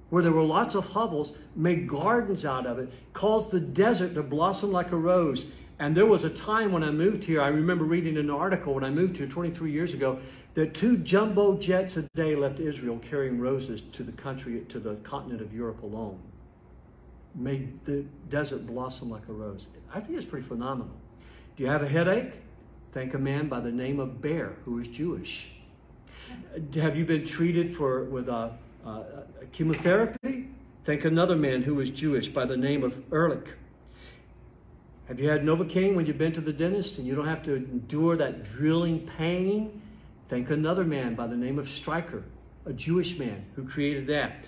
where 0.08 0.22
there 0.22 0.32
were 0.32 0.42
lots 0.42 0.74
of 0.74 0.86
hovels, 0.86 1.32
made 1.54 1.86
gardens 1.86 2.44
out 2.44 2.66
of 2.66 2.78
it, 2.78 2.90
caused 3.12 3.50
the 3.50 3.60
desert 3.60 4.14
to 4.14 4.22
blossom 4.22 4.72
like 4.72 4.90
a 4.92 4.96
rose. 4.96 5.46
And 5.80 5.96
there 5.96 6.04
was 6.04 6.24
a 6.24 6.30
time 6.30 6.72
when 6.72 6.84
I 6.84 6.90
moved 6.90 7.24
here, 7.24 7.40
I 7.40 7.48
remember 7.48 7.84
reading 7.84 8.18
an 8.18 8.28
article 8.28 8.74
when 8.74 8.84
I 8.84 8.90
moved 8.90 9.16
here 9.16 9.26
23 9.26 9.72
years 9.72 9.94
ago, 9.94 10.18
that 10.52 10.74
two 10.74 10.98
jumbo 10.98 11.56
jets 11.56 11.96
a 11.96 12.02
day 12.14 12.36
left 12.36 12.60
Israel 12.60 12.98
carrying 12.98 13.40
roses 13.40 13.80
to 13.92 14.02
the 14.02 14.12
country, 14.12 14.60
to 14.68 14.78
the 14.78 14.96
continent 14.96 15.40
of 15.40 15.54
Europe 15.54 15.82
alone 15.82 16.18
made 17.34 17.82
the 17.86 18.04
desert 18.28 18.66
blossom 18.66 19.08
like 19.08 19.26
a 19.28 19.32
rose. 19.32 19.68
I 19.94 20.00
think 20.00 20.18
it's 20.18 20.26
pretty 20.26 20.46
phenomenal. 20.46 20.92
Do 21.56 21.62
you 21.62 21.70
have 21.70 21.82
a 21.82 21.88
headache? 21.88 22.40
Thank 22.92 23.14
a 23.14 23.18
man 23.18 23.48
by 23.48 23.60
the 23.60 23.70
name 23.70 24.00
of 24.00 24.20
Bayer, 24.20 24.56
who 24.66 24.80
is 24.80 24.88
Jewish. 24.88 25.48
Have 26.74 26.94
you 26.94 27.06
been 27.06 27.24
treated 27.24 27.74
for 27.74 28.04
with 28.04 28.28
a, 28.28 28.52
a, 28.84 28.90
a 28.90 29.46
chemotherapy? 29.52 30.48
Thank 30.84 31.06
another 31.06 31.36
man 31.36 31.62
who 31.62 31.80
is 31.80 31.88
Jewish 31.88 32.28
by 32.28 32.44
the 32.44 32.56
name 32.56 32.82
of 32.82 33.00
Ehrlich. 33.12 33.48
Have 35.10 35.18
you 35.18 35.28
had 35.28 35.42
Novocaine 35.42 35.96
when 35.96 36.06
you've 36.06 36.18
been 36.18 36.34
to 36.34 36.40
the 36.40 36.52
dentist 36.52 36.98
and 36.98 37.04
you 37.04 37.16
don't 37.16 37.26
have 37.26 37.42
to 37.42 37.56
endure 37.56 38.16
that 38.18 38.44
drilling 38.44 39.08
pain? 39.18 39.82
Thank 40.28 40.50
another 40.50 40.84
man 40.84 41.16
by 41.16 41.26
the 41.26 41.34
name 41.34 41.58
of 41.58 41.68
Stryker, 41.68 42.22
a 42.64 42.72
Jewish 42.72 43.18
man 43.18 43.44
who 43.56 43.66
created 43.66 44.06
that. 44.06 44.44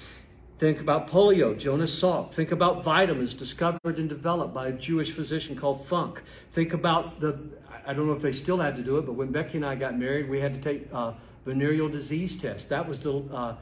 Think 0.59 0.81
about 0.81 1.11
polio, 1.11 1.59
Jonas 1.59 2.01
Salk. 2.01 2.33
Think 2.33 2.53
about 2.53 2.85
vitamins 2.85 3.35
discovered 3.35 3.99
and 3.99 4.09
developed 4.09 4.55
by 4.55 4.69
a 4.69 4.73
Jewish 4.73 5.11
physician 5.11 5.57
called 5.57 5.85
Funk. 5.85 6.23
Think 6.53 6.75
about 6.75 7.19
the, 7.19 7.41
I 7.85 7.93
don't 7.93 8.07
know 8.07 8.13
if 8.13 8.23
they 8.23 8.31
still 8.31 8.59
had 8.59 8.77
to 8.77 8.85
do 8.85 8.99
it, 8.99 9.07
but 9.07 9.15
when 9.15 9.33
Becky 9.33 9.57
and 9.57 9.67
I 9.67 9.75
got 9.75 9.99
married, 9.99 10.31
we 10.31 10.39
had 10.39 10.55
to 10.55 10.61
take 10.61 10.89
a 10.93 11.17
venereal 11.45 11.89
disease 11.89 12.39
test. 12.39 12.69
That 12.69 12.87
was, 12.87 13.05
uh, 13.05 13.57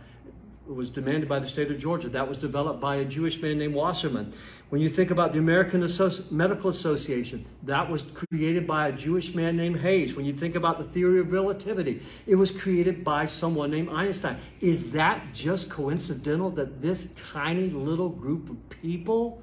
was 0.66 0.90
demanded 0.90 1.30
by 1.30 1.38
the 1.38 1.48
state 1.48 1.70
of 1.70 1.78
Georgia. 1.78 2.10
That 2.10 2.28
was 2.28 2.36
developed 2.36 2.80
by 2.80 2.96
a 2.96 3.06
Jewish 3.06 3.40
man 3.40 3.58
named 3.58 3.74
Wasserman. 3.74 4.34
When 4.70 4.80
you 4.80 4.88
think 4.88 5.10
about 5.10 5.32
the 5.32 5.40
American 5.40 5.82
Associ- 5.82 6.30
Medical 6.30 6.70
Association, 6.70 7.44
that 7.64 7.90
was 7.90 8.04
created 8.14 8.68
by 8.68 8.86
a 8.86 8.92
Jewish 8.92 9.34
man 9.34 9.56
named 9.56 9.80
Hays. 9.80 10.14
When 10.14 10.24
you 10.24 10.32
think 10.32 10.54
about 10.54 10.78
the 10.78 10.84
theory 10.84 11.18
of 11.18 11.32
relativity, 11.32 12.00
it 12.28 12.36
was 12.36 12.52
created 12.52 13.02
by 13.02 13.24
someone 13.24 13.72
named 13.72 13.88
Einstein. 13.90 14.36
Is 14.60 14.92
that 14.92 15.26
just 15.34 15.68
coincidental 15.68 16.50
that 16.50 16.80
this 16.80 17.08
tiny 17.16 17.68
little 17.70 18.10
group 18.10 18.48
of 18.48 18.70
people, 18.70 19.42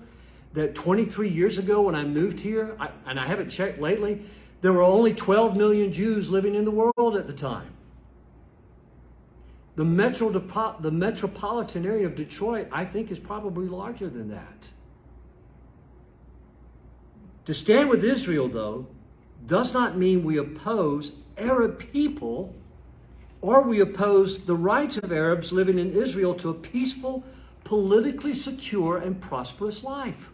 that 0.54 0.76
23 0.76 1.28
years 1.28 1.58
ago 1.58 1.82
when 1.82 1.96
I 1.96 2.06
moved 2.06 2.40
here, 2.40 2.78
I, 2.80 2.90
and 3.06 3.20
I 3.20 3.28
haven't 3.28 3.50
checked 3.50 3.82
lately, 3.82 4.24
there 4.62 4.72
were 4.72 4.82
only 4.82 5.14
12 5.14 5.58
million 5.58 5.92
Jews 5.92 6.30
living 6.30 6.56
in 6.56 6.64
the 6.64 6.72
world 6.72 7.18
at 7.18 7.28
the 7.28 7.34
time. 7.34 7.74
The, 9.76 9.84
metro, 9.84 10.30
the 10.30 10.92
metropolitan 10.92 11.86
area 11.86 12.06
of 12.06 12.16
Detroit, 12.16 12.70
I 12.72 12.86
think, 12.86 13.12
is 13.12 13.20
probably 13.20 13.68
larger 13.68 14.10
than 14.10 14.30
that. 14.30 14.70
To 17.48 17.54
stand 17.54 17.90
with 17.90 18.04
Israel, 18.04 18.50
though, 18.50 18.88
does 19.46 19.74
not 19.74 19.98
mean 19.98 20.26
we 20.26 20.38
oppose 20.38 21.14
Arab 21.38 21.80
people 21.80 22.54
or 23.40 23.62
we 23.62 23.80
oppose 23.80 24.42
the 24.42 24.54
rights 24.54 24.98
of 24.98 25.14
Arabs 25.14 25.54
living 25.54 25.80
in 25.80 25.96
Israel 25.96 26.36
to 26.36 26.50
a 26.50 26.54
peaceful, 26.54 27.24
politically 27.64 28.34
secure, 28.34 28.98
and 28.98 29.22
prosperous 29.22 29.82
life. 29.82 30.30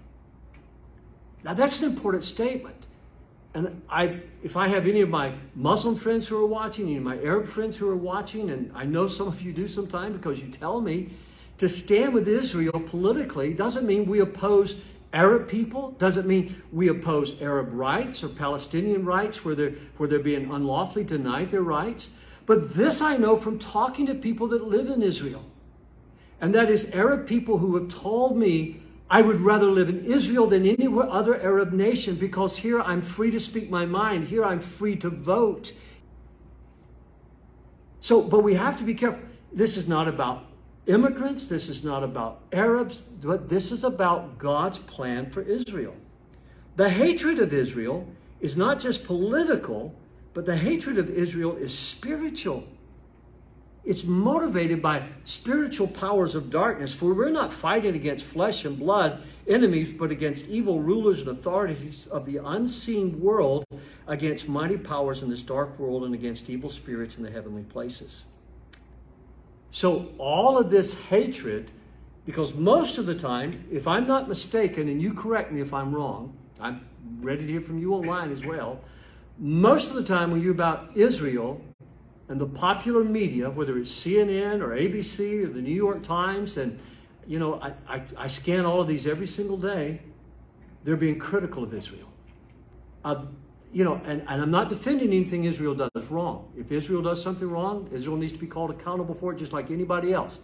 Now, 1.44 1.54
that's 1.54 1.84
an 1.84 1.92
important 1.92 2.24
statement. 2.24 2.88
And 3.54 3.84
I, 3.88 4.22
if 4.42 4.58
I 4.58 4.68
have 4.70 4.88
any 4.88 5.02
of 5.02 5.10
my 5.10 5.36
Muslim 5.54 5.96
friends 5.96 6.28
who 6.28 6.36
are 6.38 6.48
watching, 6.48 6.88
any 6.88 6.98
of 6.98 7.04
my 7.04 7.22
Arab 7.22 7.46
friends 7.46 7.78
who 7.78 7.88
are 7.90 7.96
watching, 7.96 8.50
and 8.50 8.72
I 8.74 8.86
know 8.86 9.06
some 9.06 9.28
of 9.28 9.40
you 9.44 9.54
do 9.54 9.68
sometimes 9.68 10.18
because 10.18 10.42
you 10.42 10.48
tell 10.48 10.82
me, 10.82 11.12
to 11.60 11.70
stand 11.70 12.16
with 12.16 12.28
Israel 12.28 12.80
politically 12.80 13.54
doesn't 13.54 13.86
mean 13.86 14.08
we 14.08 14.22
oppose 14.22 14.76
Arab 15.14 15.48
people 15.48 15.92
doesn't 15.92 16.26
mean 16.26 16.62
we 16.72 16.88
oppose 16.88 17.40
Arab 17.40 17.70
rights 17.72 18.24
or 18.24 18.30
Palestinian 18.30 19.06
rights 19.06 19.46
where 19.46 19.54
they're, 19.54 19.74
where 19.98 20.10
they're 20.10 20.20
being 20.20 20.52
unlawfully 20.52 21.04
denied 21.04 21.52
their 21.52 21.62
rights. 21.62 22.10
But 22.48 22.74
this 22.74 23.02
I 23.02 23.18
know 23.18 23.38
from 23.38 23.60
talking 23.60 24.08
to 24.08 24.16
people 24.16 24.48
that 24.48 24.68
live 24.68 24.88
in 24.88 25.04
Israel. 25.04 25.46
And 26.42 26.54
that 26.56 26.70
is 26.70 26.86
Arab 26.94 27.28
people 27.28 27.60
who 27.60 27.76
have 27.76 27.90
told 27.90 28.36
me 28.38 28.82
I 29.10 29.22
would 29.22 29.40
rather 29.40 29.68
live 29.68 29.90
in 29.90 30.04
Israel 30.06 30.48
than 30.48 30.66
any 30.66 30.88
other 30.88 31.40
Arab 31.40 31.72
nation 31.72 32.16
because 32.16 32.58
here 32.58 32.82
I'm 32.82 33.02
free 33.02 33.30
to 33.32 33.40
speak 33.40 33.70
my 33.70 33.86
mind. 33.86 34.28
Here 34.28 34.44
I'm 34.44 34.60
free 34.60 34.96
to 34.98 35.10
vote. 35.10 35.74
So, 38.02 38.22
but 38.22 38.40
we 38.40 38.56
have 38.56 38.76
to 38.78 38.84
be 38.84 38.96
careful. 38.96 39.22
This 39.52 39.78
is 39.78 39.88
not 39.88 40.08
about 40.08 40.46
immigrants. 40.88 41.50
This 41.50 41.70
is 41.70 41.84
not 41.84 42.04
about 42.04 42.42
Arabs, 42.52 43.02
but 43.02 43.50
this 43.50 43.72
is 43.72 43.84
about 43.84 44.38
God's 44.38 44.80
plan 44.80 45.30
for 45.30 45.42
Israel. 45.42 45.96
The 46.76 46.90
hatred 46.90 47.40
of 47.40 47.54
Israel 47.54 48.08
is 48.42 48.58
not 48.58 48.80
just 48.80 49.06
political, 49.06 49.96
but 50.34 50.46
the 50.46 50.56
hatred 50.56 50.98
of 50.98 51.10
Israel 51.10 51.56
is 51.56 51.78
spiritual. 51.78 52.64
It's 53.86 54.06
motivated 54.06 54.82
by 54.82 55.04
spiritual 55.26 55.88
powers 55.88 56.36
of 56.36 56.50
darkness, 56.50 56.94
for 56.94 57.14
we're 57.14 57.30
not 57.30 57.52
fighting 57.52 57.96
against 57.96 58.24
flesh 58.26 58.64
and 58.64 58.80
blood 58.80 59.22
enemies, 59.46 59.92
but 59.92 60.10
against 60.10 60.48
evil 60.48 60.80
rulers 60.80 61.20
and 61.20 61.28
authorities 61.28 62.08
of 62.08 62.26
the 62.26 62.38
unseen 62.38 63.20
world, 63.20 63.66
against 64.08 64.48
mighty 64.48 64.78
powers 64.78 65.22
in 65.22 65.30
this 65.30 65.42
dark 65.42 65.78
world, 65.78 66.06
and 66.06 66.14
against 66.14 66.50
evil 66.50 66.70
spirits 66.70 67.18
in 67.18 67.24
the 67.24 67.30
heavenly 67.30 67.64
places. 67.64 68.24
So 69.74 70.12
all 70.20 70.60
of 70.60 70.70
this 70.70 70.94
hatred, 70.94 71.72
because 72.28 72.54
most 72.54 73.00
of 73.00 73.08
the 73.08 73.16
time, 73.16 73.66
if 73.72 73.88
I'm 73.88 74.06
not 74.06 74.30
mistaken, 74.30 74.88
and 74.88 75.02
you 75.02 75.16
correct 75.16 75.52
me 75.52 75.62
if 75.62 75.74
I'm 75.74 75.92
wrong, 75.94 76.38
I'm 76.60 76.86
ready 77.22 77.42
to 77.48 77.52
hear 77.54 77.60
from 77.60 77.80
you 77.80 77.96
online 77.96 78.32
as 78.32 78.46
well. 78.46 78.80
Most 79.40 79.90
of 79.90 79.96
the 79.96 80.04
time, 80.04 80.30
when 80.30 80.44
you're 80.44 80.52
about 80.52 80.96
Israel 80.96 81.60
and 82.30 82.40
the 82.40 82.46
popular 82.46 83.04
media, 83.04 83.50
whether 83.50 83.80
it's 83.80 83.92
CNN 83.92 84.62
or 84.62 84.78
ABC 84.78 85.44
or 85.44 85.48
the 85.48 85.62
New 85.62 85.74
York 85.74 86.04
Times, 86.04 86.58
and 86.58 86.80
you 87.26 87.40
know, 87.40 87.60
I, 87.60 87.74
I, 87.88 88.04
I 88.16 88.28
scan 88.28 88.66
all 88.66 88.80
of 88.80 88.88
these 88.88 89.08
every 89.08 89.26
single 89.26 89.58
day, 89.58 90.00
they're 90.84 90.96
being 90.96 91.18
critical 91.18 91.64
of 91.64 91.74
Israel. 91.74 92.10
You 93.74 93.84
know, 93.84 94.00
and, 94.06 94.24
and 94.28 94.42
I'm 94.42 94.52
not 94.52 94.70
defending 94.70 95.12
anything 95.12 95.46
Israel 95.46 95.74
does 95.74 96.08
wrong. 96.10 96.48
If 96.56 96.72
Israel 96.72 97.02
does 97.02 97.22
something 97.22 97.50
wrong, 97.50 97.90
Israel 97.92 98.16
needs 98.16 98.32
to 98.32 98.38
be 98.40 98.48
called 98.48 98.70
accountable 98.70 99.16
for 99.16 99.34
it 99.34 99.38
just 99.38 99.52
like 99.52 99.72
anybody 99.72 100.14
else. 100.14 100.40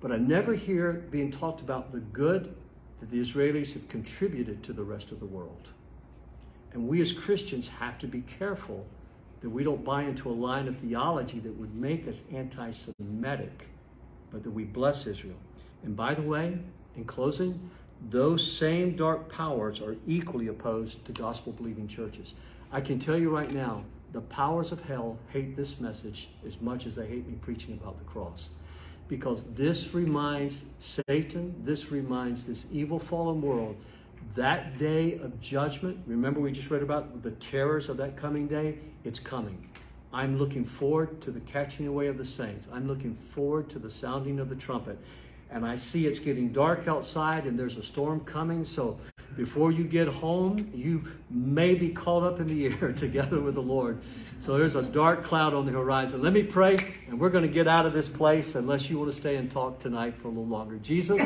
But 0.00 0.12
I 0.12 0.18
never 0.18 0.54
hear 0.54 1.04
being 1.10 1.30
talked 1.30 1.62
about 1.62 1.92
the 1.92 2.00
good 2.00 2.54
that 3.00 3.10
the 3.10 3.18
Israelis 3.18 3.72
have 3.72 3.88
contributed 3.88 4.62
to 4.64 4.72
the 4.72 4.82
rest 4.82 5.12
of 5.12 5.18
the 5.18 5.26
world. 5.26 5.70
And 6.72 6.86
we 6.86 7.00
as 7.00 7.10
Christians 7.10 7.66
have 7.66 7.98
to 8.00 8.06
be 8.06 8.20
careful 8.22 8.86
that 9.40 9.48
we 9.48 9.64
don't 9.64 9.84
buy 9.84 10.02
into 10.02 10.28
a 10.28 10.32
line 10.32 10.68
of 10.68 10.76
theology 10.76 11.38
that 11.40 11.56
would 11.58 11.74
make 11.74 12.06
us 12.06 12.22
anti 12.32 12.70
Semitic, 12.70 13.66
but 14.30 14.42
that 14.42 14.50
we 14.50 14.64
bless 14.64 15.06
Israel. 15.06 15.36
And 15.84 15.96
by 15.96 16.14
the 16.14 16.22
way, 16.22 16.58
in 16.96 17.04
closing, 17.04 17.58
those 18.10 18.50
same 18.50 18.94
dark 18.94 19.28
powers 19.32 19.80
are 19.80 19.96
equally 20.06 20.48
opposed 20.48 21.04
to 21.04 21.12
gospel 21.12 21.52
believing 21.52 21.88
churches. 21.88 22.34
I 22.70 22.82
can 22.82 22.98
tell 22.98 23.16
you 23.16 23.30
right 23.30 23.50
now, 23.50 23.82
the 24.12 24.20
powers 24.20 24.72
of 24.72 24.82
hell 24.82 25.18
hate 25.32 25.56
this 25.56 25.80
message 25.80 26.28
as 26.46 26.60
much 26.60 26.84
as 26.84 26.96
they 26.96 27.06
hate 27.06 27.26
me 27.26 27.34
preaching 27.40 27.74
about 27.74 27.98
the 27.98 28.04
cross. 28.04 28.50
Because 29.08 29.44
this 29.54 29.94
reminds 29.94 30.62
Satan, 30.78 31.54
this 31.64 31.90
reminds 31.90 32.46
this 32.46 32.66
evil 32.70 32.98
fallen 32.98 33.40
world, 33.40 33.76
that 34.34 34.76
day 34.76 35.14
of 35.14 35.40
judgment, 35.40 35.98
remember 36.06 36.40
we 36.40 36.52
just 36.52 36.70
read 36.70 36.82
about 36.82 37.22
the 37.22 37.30
terrors 37.32 37.88
of 37.88 37.96
that 37.96 38.16
coming 38.16 38.46
day? 38.46 38.78
It's 39.04 39.18
coming. 39.18 39.66
I'm 40.12 40.38
looking 40.38 40.64
forward 40.64 41.22
to 41.22 41.30
the 41.30 41.40
catching 41.40 41.86
away 41.86 42.08
of 42.08 42.18
the 42.18 42.24
saints. 42.24 42.68
I'm 42.70 42.86
looking 42.86 43.14
forward 43.14 43.70
to 43.70 43.78
the 43.78 43.90
sounding 43.90 44.40
of 44.40 44.50
the 44.50 44.56
trumpet. 44.56 44.98
And 45.50 45.64
I 45.64 45.76
see 45.76 46.06
it's 46.06 46.18
getting 46.18 46.52
dark 46.52 46.86
outside 46.86 47.46
and 47.46 47.58
there's 47.58 47.78
a 47.78 47.82
storm 47.82 48.20
coming. 48.20 48.64
So 48.64 48.98
before 49.36 49.70
you 49.70 49.84
get 49.84 50.08
home, 50.08 50.70
you 50.74 51.04
may 51.30 51.74
be 51.74 51.90
caught 51.90 52.22
up 52.22 52.40
in 52.40 52.48
the 52.48 52.66
air 52.66 52.92
together 52.96 53.40
with 53.40 53.54
the 53.54 53.62
Lord. 53.62 54.00
So 54.38 54.58
there's 54.58 54.76
a 54.76 54.82
dark 54.82 55.24
cloud 55.24 55.54
on 55.54 55.66
the 55.66 55.72
horizon. 55.72 56.22
Let 56.22 56.32
me 56.32 56.42
pray, 56.42 56.76
and 57.08 57.18
we're 57.18 57.30
going 57.30 57.44
to 57.44 57.52
get 57.52 57.68
out 57.68 57.86
of 57.86 57.92
this 57.92 58.08
place 58.08 58.54
unless 58.54 58.90
you 58.90 58.98
want 58.98 59.12
to 59.12 59.16
stay 59.16 59.36
and 59.36 59.50
talk 59.50 59.78
tonight 59.78 60.16
for 60.16 60.28
a 60.28 60.30
little 60.30 60.46
longer. 60.46 60.76
Jesus, 60.78 61.22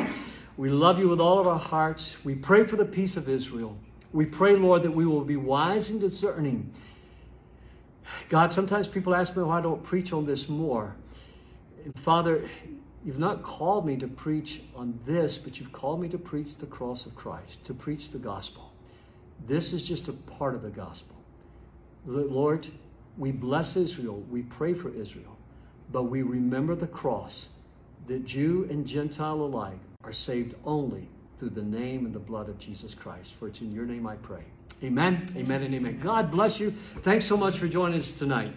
we 0.57 0.69
love 0.69 0.99
you 0.99 1.07
with 1.07 1.19
all 1.19 1.39
of 1.39 1.47
our 1.47 1.59
hearts. 1.59 2.17
We 2.23 2.35
pray 2.35 2.65
for 2.65 2.75
the 2.75 2.85
peace 2.85 3.17
of 3.17 3.29
Israel. 3.29 3.75
We 4.11 4.25
pray, 4.25 4.55
Lord, 4.55 4.83
that 4.83 4.91
we 4.91 5.05
will 5.05 5.23
be 5.23 5.37
wise 5.37 5.89
and 5.89 5.99
discerning. 5.99 6.71
God, 8.29 8.53
sometimes 8.53 8.87
people 8.87 9.15
ask 9.15 9.35
me 9.35 9.43
why 9.43 9.57
I 9.57 9.61
don't 9.61 9.83
preach 9.83 10.13
on 10.13 10.25
this 10.25 10.47
more. 10.47 10.95
Father, 11.95 12.47
You've 13.05 13.19
not 13.19 13.43
called 13.43 13.85
me 13.85 13.97
to 13.97 14.07
preach 14.07 14.61
on 14.75 14.97
this, 15.05 15.37
but 15.37 15.59
you've 15.59 15.73
called 15.73 15.99
me 15.99 16.07
to 16.09 16.17
preach 16.17 16.55
the 16.55 16.65
cross 16.65 17.05
of 17.05 17.15
Christ, 17.15 17.63
to 17.65 17.73
preach 17.73 18.09
the 18.09 18.17
gospel. 18.17 18.71
This 19.45 19.73
is 19.73 19.85
just 19.85 20.07
a 20.07 20.13
part 20.13 20.55
of 20.55 20.61
the 20.61 20.69
gospel. 20.69 21.15
Lord, 22.05 22.67
we 23.17 23.31
bless 23.31 23.75
Israel, 23.75 24.23
we 24.29 24.43
pray 24.43 24.73
for 24.73 24.89
Israel, 24.89 25.37
but 25.91 26.03
we 26.03 26.21
remember 26.21 26.75
the 26.75 26.87
cross 26.87 27.49
that 28.07 28.25
Jew 28.25 28.67
and 28.69 28.85
Gentile 28.85 29.41
alike 29.41 29.79
are 30.03 30.13
saved 30.13 30.55
only 30.65 31.07
through 31.37 31.51
the 31.51 31.63
name 31.63 32.05
and 32.05 32.13
the 32.13 32.19
blood 32.19 32.49
of 32.49 32.57
Jesus 32.57 32.93
Christ. 32.93 33.33
For 33.33 33.47
it's 33.47 33.61
in 33.61 33.71
your 33.71 33.85
name 33.85 34.07
I 34.07 34.15
pray. 34.15 34.43
Amen, 34.81 35.25
amen, 35.37 35.63
and 35.63 35.75
amen. 35.75 35.99
God 35.99 36.31
bless 36.31 36.59
you. 36.59 36.73
Thanks 37.01 37.25
so 37.25 37.37
much 37.37 37.57
for 37.57 37.67
joining 37.67 37.99
us 37.99 38.11
tonight. 38.13 38.53